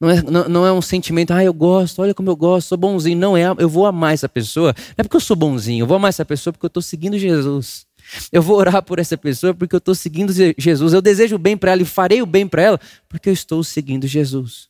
[0.00, 2.78] Não é, não, não, é um sentimento, ah, eu gosto, olha como eu gosto, sou
[2.78, 3.18] bonzinho.
[3.18, 4.74] Não é, eu vou amar essa pessoa.
[4.76, 7.18] Não é porque eu sou bonzinho, eu vou amar essa pessoa porque eu estou seguindo
[7.18, 7.86] Jesus.
[8.32, 10.94] Eu vou orar por essa pessoa porque eu estou seguindo Jesus.
[10.94, 13.62] Eu desejo o bem para ela e farei o bem para ela porque eu estou
[13.62, 14.68] seguindo Jesus.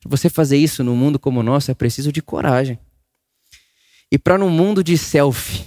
[0.00, 2.78] Para você fazer isso num mundo como o nosso é preciso de coragem.
[4.10, 5.64] E para num mundo de selfie,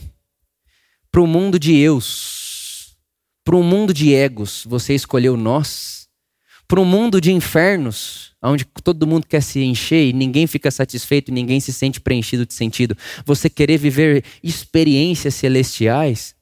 [1.11, 2.97] para um mundo de eus,
[3.43, 6.07] para um mundo de egos, você escolheu nós.
[6.67, 11.31] Para um mundo de infernos, onde todo mundo quer se encher e ninguém fica satisfeito,
[11.31, 12.97] ninguém se sente preenchido de sentido.
[13.25, 16.35] Você querer viver experiências celestiais,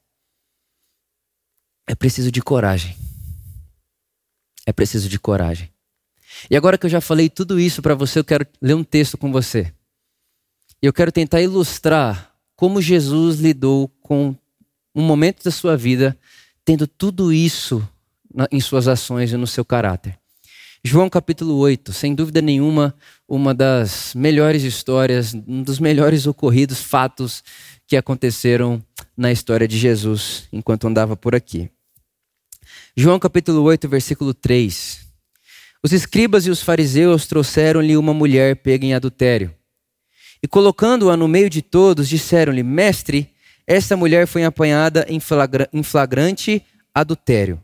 [1.86, 2.94] é preciso de coragem.
[4.66, 5.70] É preciso de coragem.
[6.50, 9.16] E agora que eu já falei tudo isso para você, eu quero ler um texto
[9.16, 9.72] com você.
[10.80, 14.36] E eu quero tentar ilustrar como Jesus lidou com
[14.94, 16.16] um momento da sua vida
[16.64, 17.86] tendo tudo isso
[18.52, 20.18] em suas ações e no seu caráter.
[20.84, 22.94] João capítulo 8, sem dúvida nenhuma,
[23.28, 27.42] uma das melhores histórias, um dos melhores ocorridos, fatos
[27.86, 28.82] que aconteceram
[29.16, 31.68] na história de Jesus enquanto andava por aqui.
[32.96, 35.00] João capítulo 8, versículo 3.
[35.82, 39.54] Os escribas e os fariseus trouxeram-lhe uma mulher pega em adultério.
[40.42, 43.32] E colocando-a no meio de todos, disseram-lhe: Mestre,
[43.66, 46.64] essa mulher foi apanhada em flagrante
[46.94, 47.62] adultério.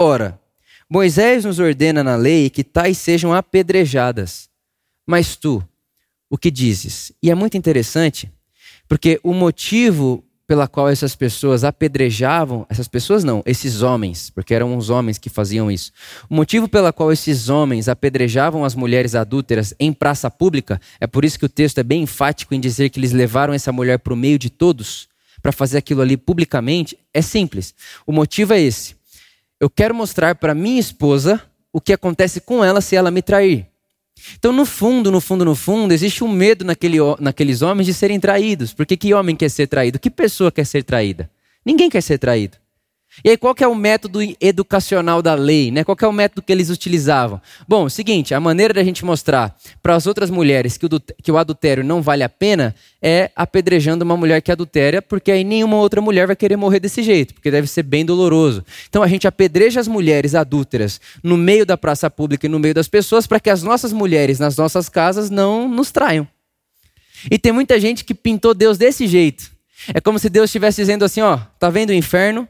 [0.00, 0.40] Ora,
[0.94, 4.48] Moisés nos ordena na lei que tais sejam apedrejadas.
[5.04, 5.60] Mas tu,
[6.30, 7.10] o que dizes?
[7.20, 8.30] E é muito interessante,
[8.86, 14.76] porque o motivo pela qual essas pessoas apedrejavam, essas pessoas não, esses homens, porque eram
[14.76, 15.90] os homens que faziam isso.
[16.30, 21.24] O motivo pela qual esses homens apedrejavam as mulheres adúlteras em praça pública, é por
[21.24, 24.14] isso que o texto é bem enfático em dizer que eles levaram essa mulher para
[24.14, 25.08] o meio de todos,
[25.42, 27.74] para fazer aquilo ali publicamente, é simples.
[28.06, 28.94] O motivo é esse.
[29.64, 31.40] Eu quero mostrar para minha esposa
[31.72, 33.66] o que acontece com ela se ela me trair.
[34.38, 38.20] Então, no fundo, no fundo, no fundo, existe um medo naquele, naqueles homens de serem
[38.20, 38.74] traídos.
[38.74, 39.98] Porque que homem quer ser traído?
[39.98, 41.30] Que pessoa quer ser traída?
[41.64, 42.58] Ninguém quer ser traído.
[43.22, 45.70] E aí, qual que é o método educacional da lei?
[45.70, 45.84] Né?
[45.84, 47.40] Qual que é o método que eles utilizavam?
[47.68, 50.88] Bom, seguinte, a maneira da gente mostrar para as outras mulheres que o,
[51.22, 55.44] que o adultério não vale a pena é apedrejando uma mulher que adultéria, porque aí
[55.44, 58.64] nenhuma outra mulher vai querer morrer desse jeito, porque deve ser bem doloroso.
[58.88, 62.74] Então a gente apedreja as mulheres adúlteras no meio da praça pública e no meio
[62.74, 66.26] das pessoas para que as nossas mulheres nas nossas casas não nos traiam.
[67.30, 69.50] E tem muita gente que pintou Deus desse jeito.
[69.92, 72.48] É como se Deus estivesse dizendo assim, ó, tá vendo o inferno?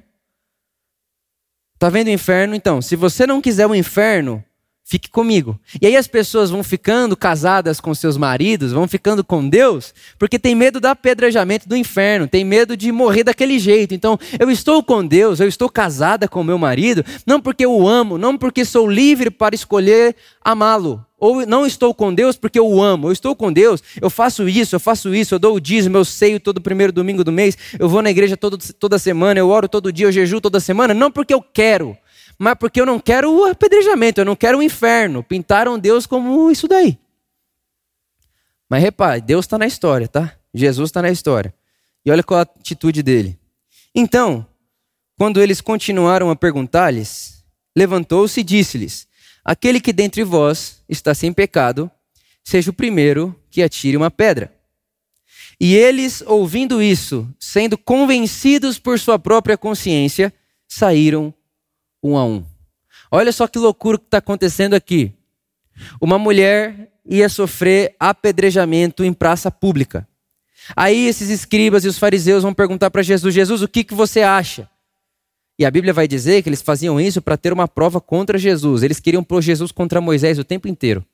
[1.84, 2.54] Tá vendo o inferno?
[2.54, 4.42] Então, se você não quiser o inferno,
[4.84, 5.58] fique comigo.
[5.80, 10.38] E aí as pessoas vão ficando casadas com seus maridos, vão ficando com Deus, porque
[10.38, 13.94] tem medo do apedrejamento do inferno, tem medo de morrer daquele jeito.
[13.94, 17.88] Então, eu estou com Deus, eu estou casada com meu marido, não porque eu o
[17.88, 22.68] amo, não porque sou livre para escolher amá-lo, ou não estou com Deus porque eu
[22.68, 25.60] o amo, eu estou com Deus, eu faço isso, eu faço isso, eu dou o
[25.60, 29.40] dízimo, eu seio todo primeiro domingo do mês, eu vou na igreja todo, toda semana,
[29.40, 31.96] eu oro todo dia, eu jejuo toda semana, não porque eu quero,
[32.38, 35.22] mas porque eu não quero o apedrejamento, eu não quero o inferno.
[35.22, 36.98] Pintaram Deus como isso daí.
[38.68, 40.34] Mas repare, Deus está na história, tá?
[40.52, 41.54] Jesus está na história.
[42.04, 43.38] E olha qual a atitude dele.
[43.94, 44.46] Então,
[45.16, 47.44] quando eles continuaram a perguntar-lhes,
[47.76, 49.06] levantou-se e disse-lhes:
[49.44, 51.90] Aquele que dentre vós está sem pecado,
[52.42, 54.52] seja o primeiro que atire uma pedra.
[55.60, 60.32] E eles, ouvindo isso, sendo convencidos por sua própria consciência,
[60.66, 61.32] saíram
[62.04, 62.44] um a um.
[63.10, 65.12] Olha só que loucura que está acontecendo aqui.
[66.00, 70.06] Uma mulher ia sofrer apedrejamento em praça pública.
[70.76, 74.22] Aí esses escribas e os fariseus vão perguntar para Jesus: Jesus, o que, que você
[74.22, 74.68] acha?
[75.58, 78.82] E a Bíblia vai dizer que eles faziam isso para ter uma prova contra Jesus.
[78.82, 81.04] Eles queriam pôr Jesus contra Moisés o tempo inteiro.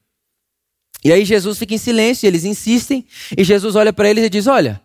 [1.04, 4.30] E aí Jesus fica em silêncio, e eles insistem, e Jesus olha para eles e
[4.30, 4.80] diz: Olha,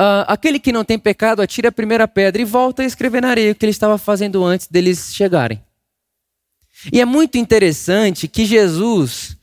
[0.00, 3.28] uh, aquele que não tem pecado, atira a primeira pedra e volta a escrever na
[3.28, 5.62] areia o que ele estava fazendo antes deles chegarem.
[6.90, 9.36] E é muito interessante que Jesus,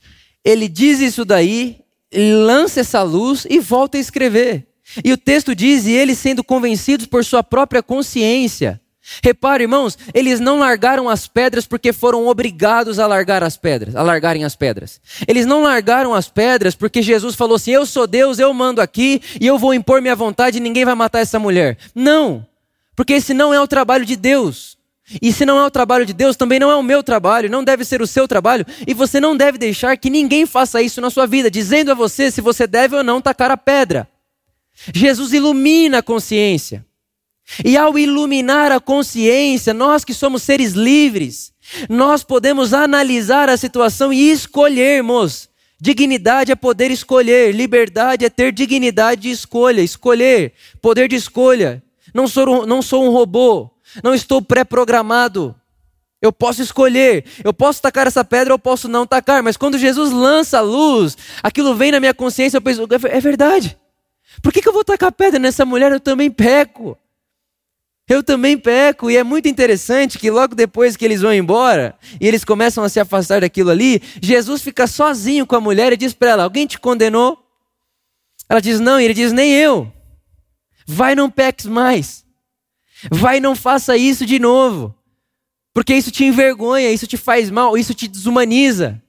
[0.44, 4.68] ele diz isso daí, lança essa luz e volta a escrever.
[5.04, 8.82] E o texto diz: e eles sendo convencidos por sua própria consciência.
[9.24, 14.02] Repare, irmãos, eles não largaram as pedras porque foram obrigados a largar as pedras, a
[14.02, 15.00] largarem as pedras.
[15.28, 19.22] Eles não largaram as pedras porque Jesus falou assim: "Eu sou Deus, eu mando aqui
[19.40, 21.78] e eu vou impor minha vontade e ninguém vai matar essa mulher".
[21.96, 22.46] Não.
[22.96, 24.78] Porque esse não é o trabalho de Deus.
[25.22, 27.64] E se não é o trabalho de Deus, também não é o meu trabalho, não
[27.64, 31.10] deve ser o seu trabalho, e você não deve deixar que ninguém faça isso na
[31.10, 34.06] sua vida, dizendo a você se você deve ou não tacar a pedra.
[34.94, 36.86] Jesus ilumina a consciência.
[37.64, 41.54] E ao iluminar a consciência, nós que somos seres livres,
[41.90, 45.50] nós podemos analisar a situação e escolhermos.
[45.80, 51.84] Dignidade é poder escolher, liberdade é ter dignidade de escolha, escolher, poder de escolha.
[52.14, 53.70] Não sou, não sou um robô,
[54.04, 55.56] não estou pré-programado.
[56.20, 60.12] Eu posso escolher, eu posso tacar essa pedra, eu posso não tacar, mas quando Jesus
[60.12, 63.78] lança a luz, aquilo vem na minha consciência, eu penso, é verdade.
[64.42, 65.92] Por que, que eu vou tacar pedra nessa mulher?
[65.92, 66.98] Eu também peco.
[68.10, 72.26] Eu também peco, e é muito interessante que logo depois que eles vão embora e
[72.26, 76.14] eles começam a se afastar daquilo ali, Jesus fica sozinho com a mulher e diz
[76.14, 77.38] para ela: Alguém te condenou?
[78.48, 79.92] Ela diz: Não, e ele diz: Nem eu.
[80.88, 82.26] Vai, não peques mais.
[83.12, 84.96] Vai, não faça isso de novo.
[85.74, 89.02] Porque isso te envergonha, isso te faz mal, isso te desumaniza.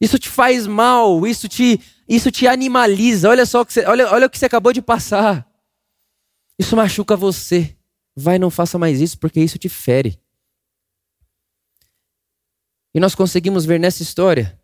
[0.00, 3.28] Isso te faz mal, isso te, isso te animaliza.
[3.28, 5.46] Olha só, que você, olha, olha o que você acabou de passar.
[6.62, 7.76] Isso machuca você.
[8.14, 10.16] Vai, não faça mais isso, porque isso te fere.
[12.94, 14.56] E nós conseguimos ver nessa história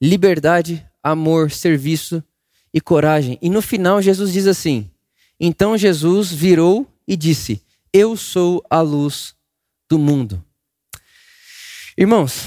[0.00, 2.24] liberdade, amor, serviço
[2.72, 3.38] e coragem.
[3.42, 4.90] E no final, Jesus diz assim:
[5.38, 7.62] Então Jesus virou e disse:
[7.92, 9.34] Eu sou a luz
[9.86, 10.42] do mundo.
[11.94, 12.44] Irmãos,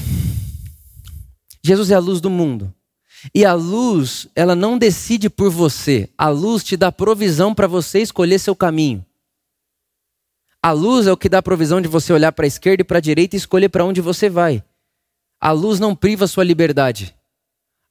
[1.63, 2.73] Jesus é a luz do mundo.
[3.33, 6.09] E a luz, ela não decide por você.
[6.17, 9.05] A luz te dá provisão para você escolher seu caminho.
[10.61, 12.97] A luz é o que dá provisão de você olhar para a esquerda e para
[12.97, 14.63] a direita e escolher para onde você vai.
[15.39, 17.15] A luz não priva sua liberdade.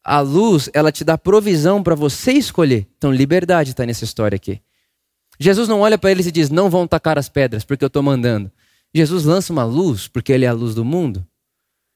[0.05, 2.87] A luz, ela te dá provisão para você escolher.
[2.97, 4.61] Então, liberdade está nessa história aqui.
[5.39, 8.03] Jesus não olha para eles e diz: Não vão tacar as pedras, porque eu estou
[8.03, 8.51] mandando.
[8.95, 11.27] Jesus lança uma luz, porque ele é a luz do mundo.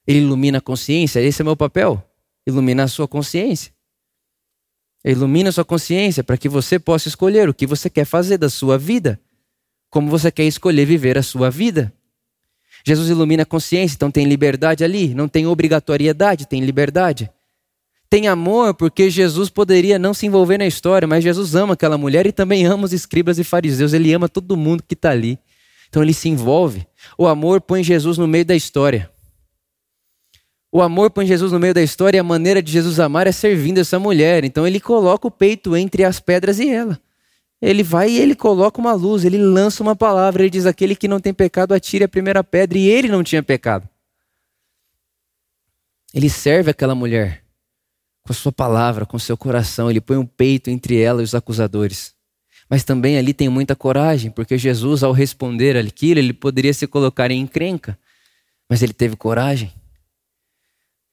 [0.05, 2.05] Ele ilumina a consciência, esse é meu papel.
[2.45, 3.71] Ilumina a sua consciência.
[5.03, 8.49] Ilumina a sua consciência para que você possa escolher o que você quer fazer da
[8.49, 9.19] sua vida.
[9.89, 11.93] Como você quer escolher viver a sua vida.
[12.85, 15.13] Jesus ilumina a consciência, então tem liberdade ali.
[15.13, 17.29] Não tem obrigatoriedade, tem liberdade.
[18.09, 22.25] Tem amor porque Jesus poderia não se envolver na história, mas Jesus ama aquela mulher
[22.25, 23.93] e também ama os escribas e fariseus.
[23.93, 25.39] Ele ama todo mundo que está ali.
[25.89, 26.87] Então ele se envolve.
[27.17, 29.10] O amor põe Jesus no meio da história.
[30.71, 33.31] O amor põe Jesus no meio da história e a maneira de Jesus amar é
[33.31, 34.45] servindo essa mulher.
[34.45, 36.99] Então ele coloca o peito entre as pedras e ela.
[37.61, 41.07] Ele vai e ele coloca uma luz, ele lança uma palavra, ele diz: aquele que
[41.07, 42.77] não tem pecado, atire a primeira pedra.
[42.77, 43.87] E ele não tinha pecado.
[46.13, 47.43] Ele serve aquela mulher
[48.23, 49.89] com a sua palavra, com o seu coração.
[49.89, 52.15] Ele põe um peito entre ela e os acusadores.
[52.69, 57.29] Mas também ali tem muita coragem, porque Jesus, ao responder aquilo, ele poderia se colocar
[57.29, 57.99] em encrenca.
[58.69, 59.71] Mas ele teve coragem.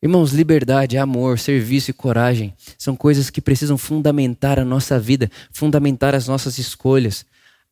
[0.01, 6.15] Irmãos, liberdade, amor, serviço e coragem são coisas que precisam fundamentar a nossa vida, fundamentar
[6.15, 7.27] as nossas escolhas,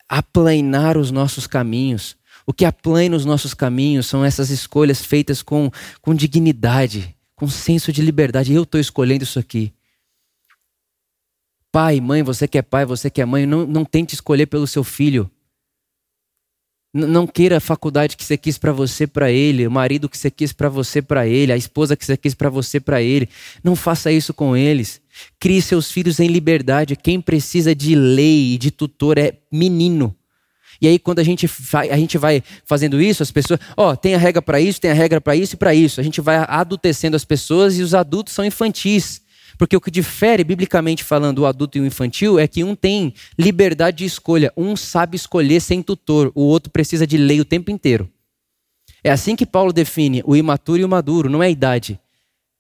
[0.09, 2.17] aplanar os nossos caminhos.
[2.45, 5.71] O que aplana os nossos caminhos são essas escolhas feitas com,
[6.03, 8.53] com dignidade, com senso de liberdade.
[8.53, 9.73] Eu estou escolhendo isso aqui.
[11.71, 14.67] Pai, mãe, você que é pai, você que é mãe, não, não tente escolher pelo
[14.67, 15.31] seu filho.
[16.97, 20.31] Não queira a faculdade que você quis para você, para ele, o marido que você
[20.31, 23.29] quis para você, para ele, a esposa que você quis para você, para ele.
[23.63, 25.01] Não faça isso com eles.
[25.39, 26.97] Crie seus filhos em liberdade.
[26.97, 30.17] Quem precisa de lei e de tutor é menino.
[30.81, 33.97] E aí, quando a gente, vai, a gente vai fazendo isso, as pessoas, ó, oh,
[33.97, 36.01] tem a regra para isso, tem a regra para isso e para isso.
[36.01, 39.23] A gente vai adultecendo as pessoas e os adultos são infantis.
[39.59, 43.15] Porque o que difere, biblicamente falando, o adulto e o infantil é que um tem
[43.39, 44.53] liberdade de escolha.
[44.57, 48.11] Um sabe escolher sem tutor, o outro precisa de lei o tempo inteiro.
[49.03, 51.99] É assim que Paulo define o imaturo e o maduro, não é idade.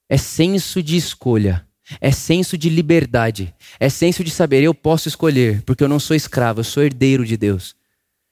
[0.08, 1.66] É senso de escolha.
[2.00, 3.54] É senso de liberdade.
[3.78, 7.24] É senso de saber, eu posso escolher, porque eu não sou escravo, eu sou herdeiro
[7.24, 7.74] de Deus.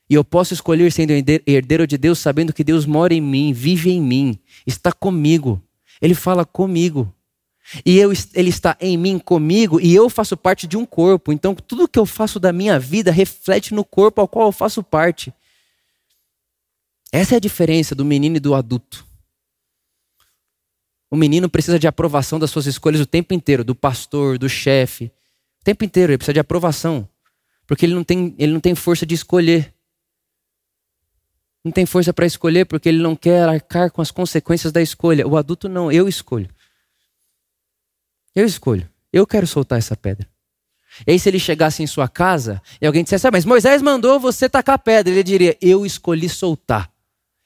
[0.09, 3.91] E eu posso escolher sendo herdeiro de Deus, sabendo que Deus mora em mim, vive
[3.91, 5.63] em mim, está comigo.
[6.01, 7.13] Ele fala comigo.
[7.85, 11.33] E eu, ele está em mim, comigo, e eu faço parte de um corpo.
[11.33, 14.83] Então, tudo que eu faço da minha vida reflete no corpo ao qual eu faço
[14.83, 15.33] parte.
[17.11, 19.07] Essa é a diferença do menino e do adulto.
[21.11, 25.13] O menino precisa de aprovação das suas escolhas o tempo inteiro, do pastor, do chefe.
[25.61, 27.09] O tempo inteiro ele precisa de aprovação.
[27.67, 29.73] Porque ele não tem, ele não tem força de escolher.
[31.65, 35.27] Não tem força para escolher porque ele não quer arcar com as consequências da escolha.
[35.27, 36.54] O adulto não, eu escolho.
[38.35, 38.89] Eu escolho.
[39.13, 40.29] Eu quero soltar essa pedra.
[41.07, 44.19] E aí, se ele chegasse em sua casa e alguém dissesse, ah, mas Moisés mandou
[44.21, 46.91] você tacar a pedra, ele diria, eu escolhi soltar.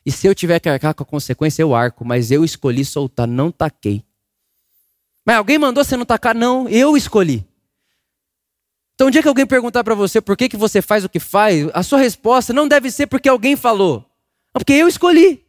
[0.05, 3.27] E se eu tiver que arcar com a consequência, eu arco, mas eu escolhi soltar,
[3.27, 4.05] não taquei.
[5.25, 6.35] Mas alguém mandou você não tacar?
[6.35, 7.47] Não, eu escolhi.
[8.95, 11.21] Então, um dia que alguém perguntar para você por que, que você faz o que
[11.21, 14.05] faz, a sua resposta não deve ser porque alguém falou.
[14.55, 15.45] Não, porque eu escolhi.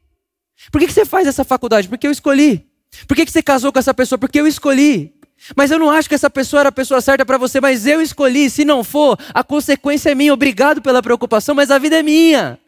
[0.72, 1.88] Por que, que você faz essa faculdade?
[1.88, 2.68] Porque eu escolhi.
[3.08, 4.20] Por que, que você casou com essa pessoa?
[4.20, 5.16] Porque eu escolhi.
[5.56, 8.02] Mas eu não acho que essa pessoa era a pessoa certa para você, mas eu
[8.02, 8.50] escolhi.
[8.50, 10.34] Se não for, a consequência é minha.
[10.34, 12.60] Obrigado pela preocupação, mas a vida é minha.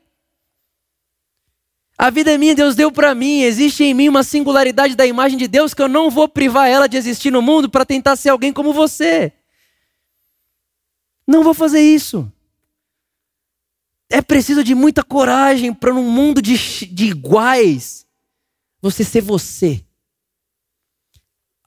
[1.98, 3.42] A vida é minha, Deus deu para mim.
[3.42, 6.88] Existe em mim uma singularidade da imagem de Deus que eu não vou privar ela
[6.88, 9.32] de existir no mundo para tentar ser alguém como você.
[11.28, 12.32] Não vou fazer isso.
[14.10, 16.58] É preciso de muita coragem para num mundo de,
[16.88, 18.06] de iguais
[18.82, 19.86] você ser você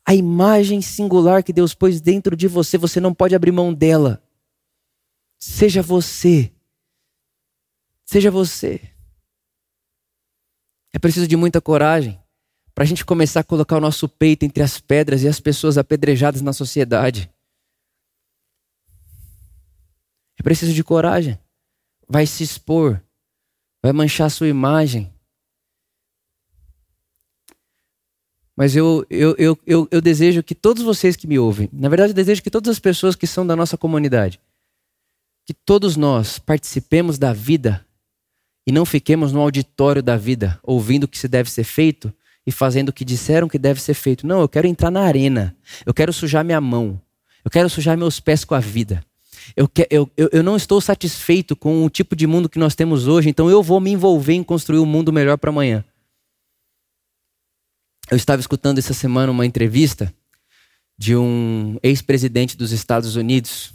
[0.07, 4.23] a imagem singular que Deus pôs dentro de você, você não pode abrir mão dela.
[5.39, 6.53] Seja você.
[8.05, 8.81] Seja você.
[10.93, 12.21] É preciso de muita coragem
[12.75, 15.79] para a gente começar a colocar o nosso peito entre as pedras e as pessoas
[15.79, 17.31] apedrejadas na sociedade.
[20.39, 21.39] É preciso de coragem.
[22.09, 23.01] Vai se expor,
[23.83, 25.14] vai manchar a sua imagem,
[28.57, 32.11] Mas eu, eu, eu, eu, eu desejo que todos vocês que me ouvem, na verdade,
[32.11, 34.41] eu desejo que todas as pessoas que são da nossa comunidade,
[35.45, 37.85] que todos nós participemos da vida
[38.67, 42.13] e não fiquemos no auditório da vida, ouvindo o que se deve ser feito
[42.47, 44.27] e fazendo o que disseram que deve ser feito.
[44.27, 45.57] Não, eu quero entrar na arena.
[45.85, 47.01] Eu quero sujar minha mão.
[47.45, 49.05] Eu quero sujar meus pés com a vida.
[49.55, 52.75] Eu, que, eu, eu, eu não estou satisfeito com o tipo de mundo que nós
[52.75, 55.85] temos hoje, então eu vou me envolver em construir um mundo melhor para amanhã.
[58.11, 60.13] Eu estava escutando essa semana uma entrevista
[60.97, 63.73] de um ex-presidente dos Estados Unidos.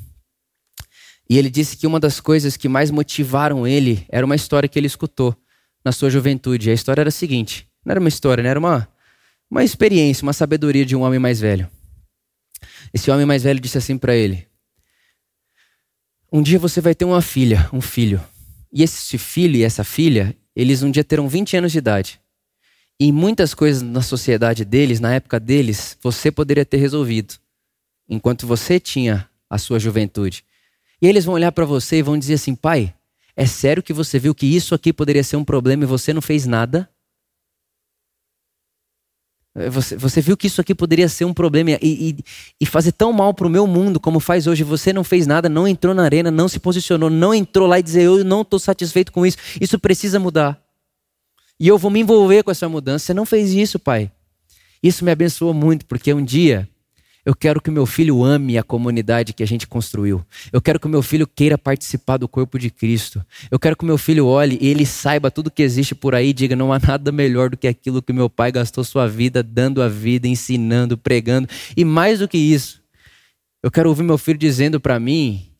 [1.29, 4.77] E ele disse que uma das coisas que mais motivaram ele era uma história que
[4.77, 5.35] ele escutou
[5.83, 6.69] na sua juventude.
[6.69, 8.49] A história era a seguinte: não era uma história, né?
[8.49, 8.87] era uma,
[9.49, 11.69] uma experiência, uma sabedoria de um homem mais velho.
[12.93, 14.47] Esse homem mais velho disse assim para ele:
[16.31, 18.23] Um dia você vai ter uma filha, um filho.
[18.71, 22.21] E esse filho e essa filha, eles um dia terão 20 anos de idade.
[22.99, 27.35] E muitas coisas na sociedade deles, na época deles, você poderia ter resolvido,
[28.09, 30.43] enquanto você tinha a sua juventude.
[31.01, 32.93] E eles vão olhar para você e vão dizer assim: pai,
[33.35, 36.21] é sério que você viu que isso aqui poderia ser um problema e você não
[36.21, 36.89] fez nada?
[39.71, 42.17] Você, você viu que isso aqui poderia ser um problema e, e,
[42.61, 44.63] e fazer tão mal para o meu mundo como faz hoje.
[44.63, 47.83] Você não fez nada, não entrou na arena, não se posicionou, não entrou lá e
[47.83, 49.37] dizer eu não estou satisfeito com isso.
[49.59, 50.61] Isso precisa mudar.
[51.59, 53.05] E eu vou me envolver com essa mudança.
[53.05, 54.11] Você não fez isso, pai.
[54.81, 56.67] Isso me abençoou muito, porque um dia
[57.25, 60.25] eu quero que meu filho ame a comunidade que a gente construiu.
[60.53, 63.23] Eu quero que meu filho queira participar do corpo de Cristo.
[63.51, 66.33] Eu quero que meu filho olhe e ele saiba tudo que existe por aí e
[66.33, 69.81] diga: não há nada melhor do que aquilo que meu pai gastou sua vida dando
[69.81, 71.47] a vida, ensinando, pregando.
[71.75, 72.81] E mais do que isso,
[73.61, 75.51] eu quero ouvir meu filho dizendo para mim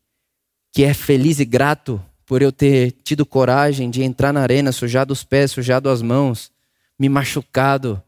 [0.74, 5.12] que é feliz e grato por eu ter tido coragem de entrar na arena, sujado
[5.12, 6.52] os pés, sujado as mãos,
[7.00, 8.00] me machucado,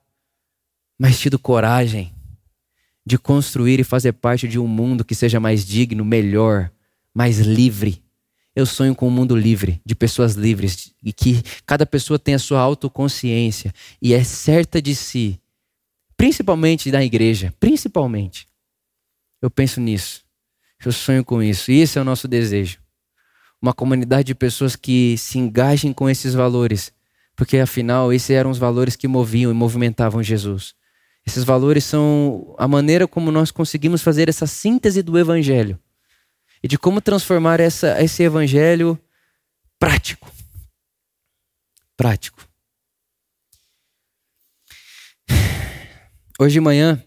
[0.95, 2.13] mas tido coragem
[3.03, 6.71] de construir e fazer parte de um mundo que seja mais digno, melhor,
[7.11, 7.99] mais livre.
[8.55, 12.59] Eu sonho com um mundo livre, de pessoas livres, e que cada pessoa tenha sua
[12.59, 15.41] autoconsciência e é certa de si,
[16.15, 18.47] principalmente na igreja, principalmente.
[19.41, 20.23] Eu penso nisso.
[20.85, 21.71] Eu sonho com isso.
[21.71, 22.80] E esse é o nosso desejo.
[23.61, 26.91] Uma comunidade de pessoas que se engajem com esses valores,
[27.35, 30.73] porque afinal esses eram os valores que moviam e movimentavam Jesus.
[31.25, 35.79] Esses valores são a maneira como nós conseguimos fazer essa síntese do evangelho
[36.63, 38.99] e de como transformar essa, esse evangelho
[39.79, 40.31] prático.
[41.95, 42.47] Prático.
[46.39, 47.03] Hoje de manhã,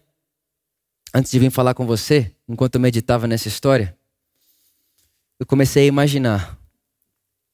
[1.13, 3.97] antes de vir falar com você, enquanto eu meditava nessa história,
[5.39, 6.59] eu comecei a imaginar.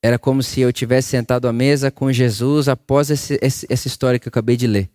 [0.03, 4.27] Era como se eu tivesse sentado à mesa com Jesus após esse, essa história que
[4.27, 4.89] eu acabei de ler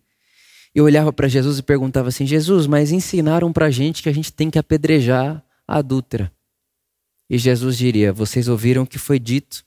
[0.73, 4.31] eu olhava para Jesus e perguntava assim: Jesus, mas ensinaram para gente que a gente
[4.31, 6.31] tem que apedrejar a adúltera.
[7.27, 9.65] E Jesus diria: Vocês ouviram o que foi dito,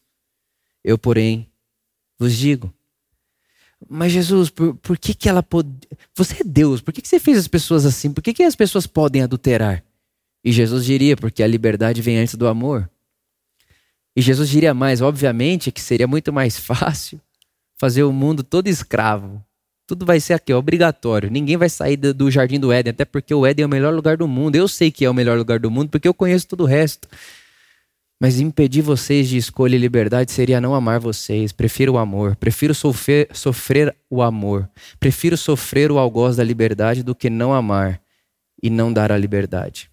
[0.84, 1.50] eu, porém,
[2.16, 2.72] vos digo.
[3.88, 5.68] Mas Jesus, por, por que, que ela pode.
[6.14, 8.12] Você é Deus, por que, que você fez as pessoas assim?
[8.12, 9.82] Por que, que as pessoas podem adulterar?
[10.44, 12.88] E Jesus diria: Porque a liberdade vem antes do amor.
[14.20, 17.18] E Jesus diria mais: Obviamente que seria muito mais fácil
[17.78, 19.42] fazer o mundo todo escravo
[19.90, 21.28] tudo vai ser aqui, obrigatório.
[21.28, 24.16] Ninguém vai sair do jardim do Éden, até porque o Éden é o melhor lugar
[24.16, 24.54] do mundo.
[24.54, 27.08] Eu sei que é o melhor lugar do mundo porque eu conheço todo o resto.
[28.22, 31.50] Mas impedir vocês de escolha e liberdade seria não amar vocês.
[31.50, 32.36] Prefiro o amor.
[32.36, 34.70] Prefiro sofrer, sofrer o amor.
[35.00, 38.00] Prefiro sofrer o algoz da liberdade do que não amar
[38.62, 39.89] e não dar a liberdade.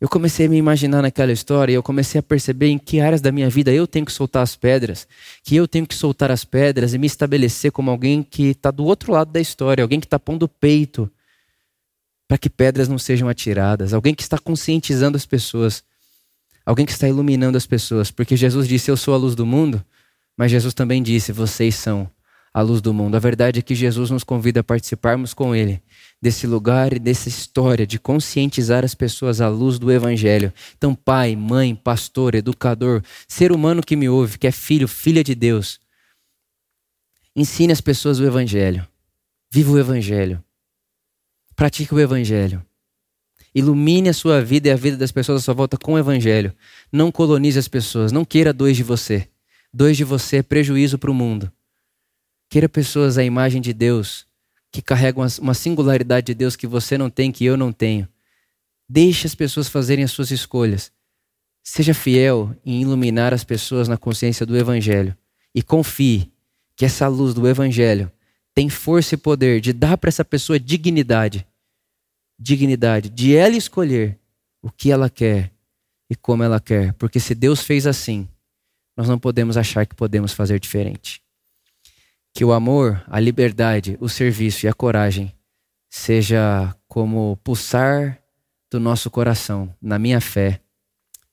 [0.00, 3.20] Eu comecei a me imaginar naquela história e eu comecei a perceber em que áreas
[3.20, 5.06] da minha vida eu tenho que soltar as pedras,
[5.44, 8.84] que eu tenho que soltar as pedras e me estabelecer como alguém que está do
[8.84, 11.10] outro lado da história, alguém que está pondo o peito
[12.26, 15.84] para que pedras não sejam atiradas, alguém que está conscientizando as pessoas,
[16.64, 19.84] alguém que está iluminando as pessoas, porque Jesus disse: Eu sou a luz do mundo,
[20.34, 22.08] mas Jesus também disse: Vocês são
[22.54, 23.16] a luz do mundo.
[23.16, 25.82] A verdade é que Jesus nos convida a participarmos com Ele
[26.20, 30.52] desse lugar e dessa história de conscientizar as pessoas à luz do Evangelho.
[30.76, 35.34] Então, pai, mãe, pastor, educador, ser humano que me ouve, que é filho, filha de
[35.34, 35.80] Deus,
[37.34, 38.86] ensine as pessoas o Evangelho.
[39.50, 40.42] Viva o Evangelho.
[41.56, 42.64] Pratique o Evangelho.
[43.54, 46.54] Ilumine a sua vida e a vida das pessoas à sua volta com o Evangelho.
[46.92, 48.12] Não colonize as pessoas.
[48.12, 49.28] Não queira dois de você.
[49.72, 51.50] Dois de você é prejuízo para o mundo.
[52.48, 54.26] Queira pessoas à imagem de Deus,
[54.70, 58.08] que carregam uma singularidade de Deus que você não tem, que eu não tenho.
[58.88, 60.92] Deixe as pessoas fazerem as suas escolhas.
[61.62, 65.16] Seja fiel em iluminar as pessoas na consciência do Evangelho.
[65.54, 66.32] E confie
[66.76, 68.10] que essa luz do Evangelho
[68.54, 71.46] tem força e poder de dar para essa pessoa dignidade.
[72.38, 74.18] Dignidade, de ela escolher
[74.62, 75.52] o que ela quer
[76.08, 76.92] e como ela quer.
[76.94, 78.28] Porque se Deus fez assim,
[78.96, 81.22] nós não podemos achar que podemos fazer diferente.
[82.32, 85.34] Que o amor, a liberdade, o serviço e a coragem
[85.88, 88.22] seja como pulsar
[88.70, 90.60] do nosso coração, na minha fé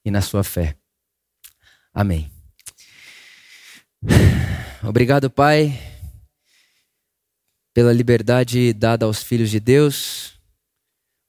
[0.03, 0.75] e na sua fé.
[1.93, 2.31] Amém.
[4.83, 5.79] Obrigado, Pai,
[7.73, 10.39] pela liberdade dada aos filhos de Deus.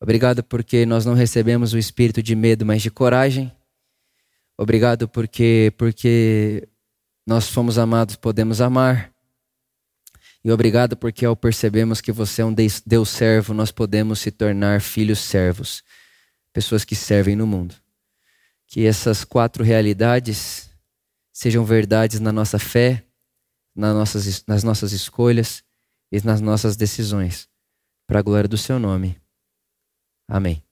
[0.01, 3.53] Obrigado porque nós não recebemos o espírito de medo, mas de coragem.
[4.57, 6.69] Obrigado porque porque
[7.27, 9.13] nós fomos amados, podemos amar.
[10.45, 14.81] E obrigado porque ao percebemos que você é um Deus servo, nós podemos se tornar
[14.81, 15.83] filhos servos,
[16.53, 17.75] pessoas que servem no mundo.
[18.67, 20.71] Que essas quatro realidades
[21.33, 23.05] sejam verdades na nossa fé,
[23.75, 25.63] nas nossas, nas nossas escolhas
[26.11, 27.49] e nas nossas decisões,
[28.07, 29.21] para a glória do seu nome.
[30.29, 30.68] Amém.